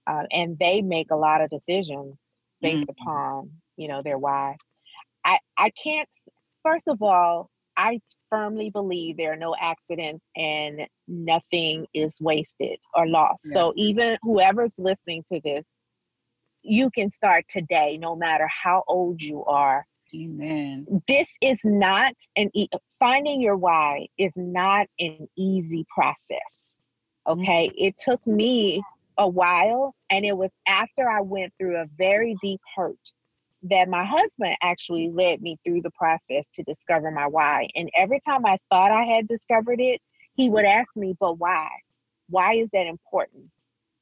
Uh, 0.06 0.24
and 0.32 0.58
they 0.58 0.82
make 0.82 1.10
a 1.10 1.16
lot 1.16 1.40
of 1.40 1.50
decisions 1.50 2.38
based 2.60 2.78
mm-hmm. 2.78 2.90
upon, 2.90 3.50
you 3.76 3.88
know, 3.88 4.02
their 4.02 4.18
why. 4.18 4.56
I, 5.24 5.38
I 5.58 5.70
can't, 5.82 6.08
first 6.62 6.88
of 6.88 7.02
all, 7.02 7.50
I 7.76 8.00
firmly 8.28 8.70
believe 8.70 9.16
there 9.16 9.32
are 9.32 9.36
no 9.36 9.54
accidents 9.58 10.26
and 10.36 10.82
nothing 11.08 11.86
is 11.94 12.18
wasted 12.20 12.78
or 12.94 13.06
lost. 13.06 13.44
Yeah. 13.46 13.52
So 13.52 13.72
even 13.76 14.18
whoever's 14.22 14.78
listening 14.78 15.24
to 15.32 15.40
this, 15.42 15.64
you 16.62 16.90
can 16.90 17.10
start 17.10 17.46
today, 17.48 17.96
no 17.98 18.14
matter 18.16 18.46
how 18.48 18.84
old 18.86 19.22
you 19.22 19.44
are, 19.44 19.86
Amen. 20.14 20.86
This 21.06 21.36
is 21.40 21.60
not 21.64 22.14
an 22.36 22.50
e- 22.54 22.68
finding 22.98 23.40
your 23.40 23.56
why 23.56 24.08
is 24.18 24.32
not 24.36 24.86
an 24.98 25.28
easy 25.36 25.86
process. 25.94 26.72
Okay, 27.26 27.68
mm-hmm. 27.68 27.84
it 27.84 27.94
took 27.96 28.26
me 28.26 28.82
a 29.18 29.28
while, 29.28 29.94
and 30.08 30.24
it 30.24 30.36
was 30.36 30.50
after 30.66 31.08
I 31.08 31.20
went 31.20 31.52
through 31.58 31.76
a 31.76 31.86
very 31.96 32.36
deep 32.42 32.60
hurt 32.74 32.98
that 33.64 33.88
my 33.88 34.04
husband 34.04 34.56
actually 34.62 35.10
led 35.10 35.42
me 35.42 35.58
through 35.64 35.82
the 35.82 35.90
process 35.90 36.48
to 36.54 36.62
discover 36.62 37.10
my 37.10 37.26
why. 37.26 37.68
And 37.74 37.90
every 37.96 38.20
time 38.26 38.46
I 38.46 38.56
thought 38.70 38.90
I 38.90 39.04
had 39.04 39.28
discovered 39.28 39.80
it, 39.80 40.00
he 40.34 40.48
would 40.48 40.64
ask 40.64 40.96
me, 40.96 41.14
"But 41.20 41.38
why? 41.38 41.68
Why 42.28 42.54
is 42.54 42.70
that 42.70 42.86
important?" 42.86 43.50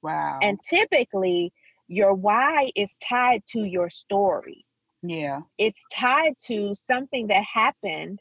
Wow. 0.03 0.39
And 0.41 0.59
typically, 0.63 1.53
your 1.89 2.15
why 2.15 2.71
is 2.77 2.95
tied 3.07 3.45
to 3.49 3.65
your 3.65 3.91
story. 3.91 4.65
Yeah. 5.03 5.41
It's 5.59 5.81
tied 5.93 6.35
to 6.47 6.75
something 6.75 7.29
that 7.29 7.43
happened 7.43 8.21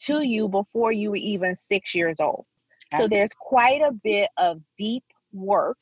to 0.00 0.26
you 0.26 0.48
before 0.48 0.92
you 0.92 1.10
were 1.10 1.16
even 1.16 1.56
six 1.68 1.94
years 1.94 2.16
old. 2.20 2.46
So 2.96 3.08
there's 3.08 3.32
quite 3.36 3.80
a 3.80 3.90
bit 3.90 4.28
of 4.36 4.60
deep 4.78 5.02
work 5.32 5.78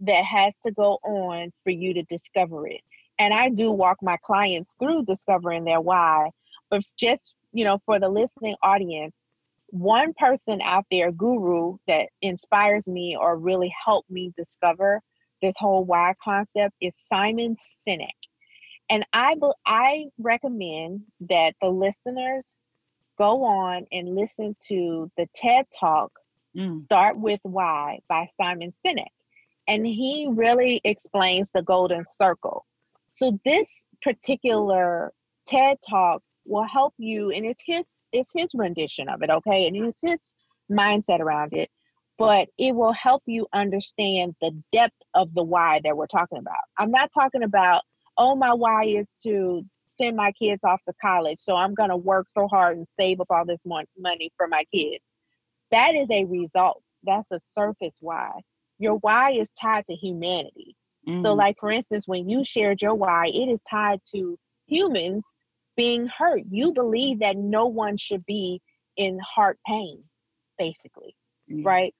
that 0.00 0.24
has 0.24 0.54
to 0.66 0.72
go 0.72 0.98
on 1.02 1.50
for 1.64 1.70
you 1.70 1.94
to 1.94 2.02
discover 2.02 2.66
it. 2.66 2.82
And 3.18 3.32
I 3.32 3.48
do 3.48 3.70
walk 3.70 3.98
my 4.02 4.18
clients 4.22 4.74
through 4.78 5.04
discovering 5.04 5.64
their 5.64 5.80
why. 5.80 6.30
But 6.68 6.82
just, 6.98 7.34
you 7.52 7.64
know, 7.64 7.78
for 7.86 7.98
the 7.98 8.08
listening 8.08 8.56
audience, 8.62 9.14
one 9.68 10.12
person 10.18 10.60
out 10.60 10.84
there, 10.90 11.10
guru, 11.12 11.78
that 11.86 12.08
inspires 12.20 12.86
me 12.86 13.16
or 13.18 13.38
really 13.38 13.72
helped 13.84 14.10
me 14.10 14.32
discover 14.36 15.00
this 15.40 15.54
whole 15.56 15.84
why 15.84 16.14
concept 16.22 16.74
is 16.80 16.94
Simon 17.08 17.56
Sinek. 17.86 18.08
And 18.92 19.06
I 19.14 19.36
I 19.64 20.08
recommend 20.18 21.04
that 21.20 21.54
the 21.62 21.70
listeners 21.70 22.58
go 23.16 23.42
on 23.42 23.86
and 23.90 24.14
listen 24.14 24.54
to 24.68 25.10
the 25.16 25.26
TED 25.34 25.64
Talk 25.80 26.12
mm. 26.54 26.76
Start 26.76 27.16
with 27.16 27.40
Why 27.42 28.00
by 28.06 28.28
Simon 28.38 28.70
Sinek. 28.84 29.06
And 29.66 29.86
he 29.86 30.28
really 30.30 30.82
explains 30.84 31.48
the 31.54 31.62
golden 31.62 32.04
circle. 32.18 32.66
So 33.08 33.40
this 33.46 33.88
particular 34.02 35.14
TED 35.46 35.78
Talk 35.88 36.22
will 36.44 36.64
help 36.64 36.92
you 36.98 37.30
and 37.30 37.46
it's 37.46 37.62
his 37.64 38.06
it's 38.12 38.30
his 38.36 38.50
rendition 38.54 39.08
of 39.08 39.22
it, 39.22 39.30
okay? 39.30 39.68
And 39.68 39.76
it's 39.86 40.00
his 40.02 40.34
mindset 40.70 41.20
around 41.20 41.54
it, 41.54 41.70
but 42.18 42.50
it 42.58 42.74
will 42.74 42.92
help 42.92 43.22
you 43.24 43.46
understand 43.54 44.34
the 44.42 44.54
depth 44.70 45.00
of 45.14 45.32
the 45.32 45.44
why 45.44 45.80
that 45.82 45.96
we're 45.96 46.06
talking 46.06 46.36
about. 46.36 46.56
I'm 46.76 46.90
not 46.90 47.08
talking 47.14 47.42
about 47.42 47.84
oh, 48.22 48.36
my 48.36 48.54
why 48.54 48.84
is 48.84 49.08
to 49.24 49.64
send 49.80 50.16
my 50.16 50.30
kids 50.32 50.64
off 50.64 50.80
to 50.86 50.94
college. 51.02 51.38
So 51.40 51.56
I'm 51.56 51.74
going 51.74 51.90
to 51.90 51.96
work 51.96 52.28
so 52.30 52.46
hard 52.46 52.74
and 52.74 52.86
save 52.96 53.20
up 53.20 53.26
all 53.30 53.44
this 53.44 53.66
money 53.66 54.30
for 54.36 54.46
my 54.46 54.64
kids. 54.72 55.02
That 55.72 55.94
is 55.94 56.08
a 56.10 56.24
result. 56.24 56.82
That's 57.02 57.30
a 57.32 57.40
surface 57.40 57.98
why. 58.00 58.30
Your 58.78 58.94
why 58.96 59.32
is 59.32 59.48
tied 59.60 59.86
to 59.86 59.94
humanity. 59.94 60.76
Mm-hmm. 61.08 61.22
So, 61.22 61.34
like 61.34 61.56
for 61.58 61.70
instance, 61.70 62.06
when 62.06 62.28
you 62.28 62.44
shared 62.44 62.80
your 62.80 62.94
why, 62.94 63.26
it 63.26 63.48
is 63.48 63.60
tied 63.68 64.00
to 64.14 64.38
humans 64.66 65.34
being 65.76 66.06
hurt. 66.06 66.42
You 66.48 66.72
believe 66.72 67.20
that 67.20 67.36
no 67.36 67.66
one 67.66 67.96
should 67.96 68.24
be 68.24 68.60
in 68.96 69.18
heart 69.18 69.58
pain, 69.66 70.04
basically, 70.58 71.16
mm-hmm. 71.50 71.66
right? 71.66 71.94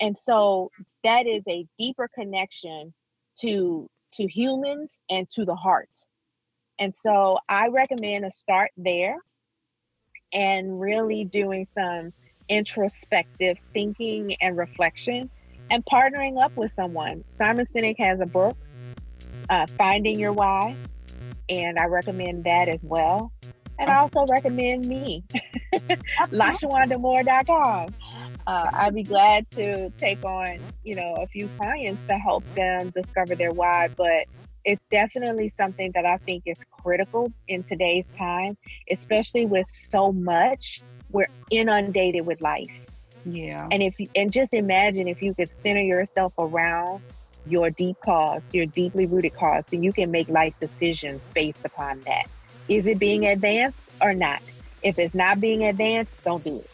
And 0.00 0.18
so 0.18 0.70
that 1.04 1.26
is 1.26 1.42
a 1.48 1.66
deeper 1.78 2.08
connection 2.14 2.92
to 3.40 3.88
to 4.14 4.26
humans 4.26 5.00
and 5.10 5.28
to 5.30 5.44
the 5.44 5.54
heart. 5.54 5.90
And 6.78 6.94
so 6.96 7.38
I 7.48 7.68
recommend 7.68 8.24
a 8.24 8.30
start 8.30 8.70
there 8.76 9.16
and 10.32 10.80
really 10.80 11.24
doing 11.24 11.66
some 11.74 12.12
introspective 12.48 13.58
thinking 13.72 14.34
and 14.40 14.56
reflection 14.56 15.30
and 15.70 15.84
partnering 15.84 16.42
up 16.42 16.56
with 16.56 16.72
someone. 16.72 17.24
Simon 17.26 17.66
Sinek 17.66 17.96
has 17.98 18.20
a 18.20 18.26
book, 18.26 18.56
uh, 19.48 19.66
Finding 19.78 20.18
Your 20.18 20.32
Why, 20.32 20.76
and 21.48 21.78
I 21.78 21.84
recommend 21.84 22.44
that 22.44 22.68
as 22.68 22.84
well. 22.84 23.32
And 23.78 23.90
I 23.90 23.96
also 23.96 24.26
recommend 24.26 24.86
me, 24.86 25.24
LaShawandamore.com 25.74 27.88
uh, 28.46 28.70
I'd 28.74 28.94
be 28.94 29.02
glad 29.02 29.50
to 29.52 29.90
take 29.98 30.24
on, 30.24 30.58
you 30.84 30.94
know, 30.94 31.14
a 31.14 31.26
few 31.26 31.48
clients 31.58 32.04
to 32.04 32.14
help 32.14 32.44
them 32.54 32.90
discover 32.90 33.34
their 33.34 33.52
why. 33.52 33.88
But 33.96 34.26
it's 34.64 34.84
definitely 34.90 35.48
something 35.48 35.90
that 35.94 36.06
I 36.06 36.18
think 36.18 36.44
is 36.46 36.58
critical 36.82 37.32
in 37.48 37.64
today's 37.64 38.06
time, 38.16 38.56
especially 38.90 39.46
with 39.46 39.66
so 39.68 40.12
much 40.12 40.82
we're 41.10 41.28
inundated 41.50 42.26
with 42.26 42.40
life. 42.40 42.70
Yeah. 43.24 43.68
And 43.70 43.82
if 43.82 43.98
you, 44.00 44.08
and 44.14 44.32
just 44.32 44.52
imagine 44.54 45.08
if 45.08 45.22
you 45.22 45.34
could 45.34 45.50
center 45.50 45.82
yourself 45.82 46.32
around 46.38 47.02
your 47.46 47.70
deep 47.70 47.96
cause, 48.04 48.52
your 48.54 48.66
deeply 48.66 49.06
rooted 49.06 49.34
cause, 49.34 49.64
then 49.70 49.82
you 49.82 49.92
can 49.92 50.10
make 50.10 50.28
life 50.28 50.54
decisions 50.60 51.20
based 51.34 51.64
upon 51.64 52.00
that. 52.00 52.26
Is 52.68 52.86
it 52.86 52.98
being 52.98 53.26
advanced 53.26 53.90
or 54.00 54.14
not? 54.14 54.42
If 54.82 54.98
it's 54.98 55.14
not 55.14 55.40
being 55.40 55.64
advanced, 55.64 56.24
don't 56.24 56.42
do 56.42 56.56
it. 56.58 56.70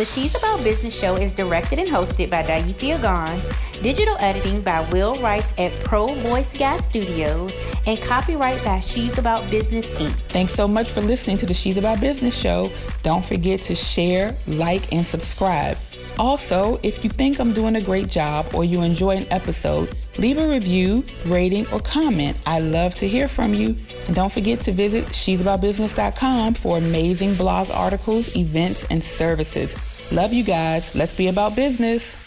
The 0.00 0.06
She's 0.06 0.34
About 0.34 0.64
Business 0.64 0.98
show 0.98 1.16
is 1.16 1.34
directed 1.34 1.78
and 1.78 1.86
hosted 1.86 2.30
by 2.30 2.42
Diathe 2.42 3.02
Garns, 3.02 3.46
digital 3.82 4.16
editing 4.18 4.62
by 4.62 4.80
Will 4.90 5.14
Rice 5.16 5.52
at 5.58 5.72
Pro 5.84 6.06
Voice 6.06 6.58
Guy 6.58 6.78
Studios, 6.78 7.54
and 7.86 8.00
copyright 8.00 8.64
by 8.64 8.80
She's 8.80 9.18
About 9.18 9.42
Business 9.50 9.92
Inc. 10.00 10.14
Thanks 10.30 10.52
so 10.52 10.66
much 10.66 10.90
for 10.90 11.02
listening 11.02 11.36
to 11.36 11.44
the 11.44 11.52
She's 11.52 11.76
About 11.76 12.00
Business 12.00 12.34
show. 12.34 12.72
Don't 13.02 13.22
forget 13.22 13.60
to 13.60 13.74
share, 13.74 14.34
like, 14.46 14.90
and 14.90 15.04
subscribe. 15.04 15.76
Also, 16.18 16.80
if 16.82 17.04
you 17.04 17.10
think 17.10 17.38
I'm 17.38 17.52
doing 17.52 17.76
a 17.76 17.82
great 17.82 18.08
job 18.08 18.54
or 18.54 18.64
you 18.64 18.80
enjoy 18.80 19.18
an 19.18 19.26
episode, 19.30 19.94
leave 20.16 20.38
a 20.38 20.48
review, 20.48 21.04
rating, 21.26 21.66
or 21.72 21.80
comment. 21.80 22.38
I 22.46 22.60
love 22.60 22.94
to 22.96 23.06
hear 23.06 23.28
from 23.28 23.52
you. 23.52 23.76
And 24.06 24.16
don't 24.16 24.32
forget 24.32 24.62
to 24.62 24.72
visit 24.72 25.12
she'saboutbusiness.com 25.12 26.54
for 26.54 26.78
amazing 26.78 27.34
blog 27.34 27.68
articles, 27.70 28.34
events, 28.34 28.86
and 28.90 29.02
services. 29.02 29.89
Love 30.12 30.32
you 30.32 30.42
guys. 30.42 30.94
Let's 30.94 31.14
be 31.14 31.28
about 31.28 31.54
business. 31.54 32.19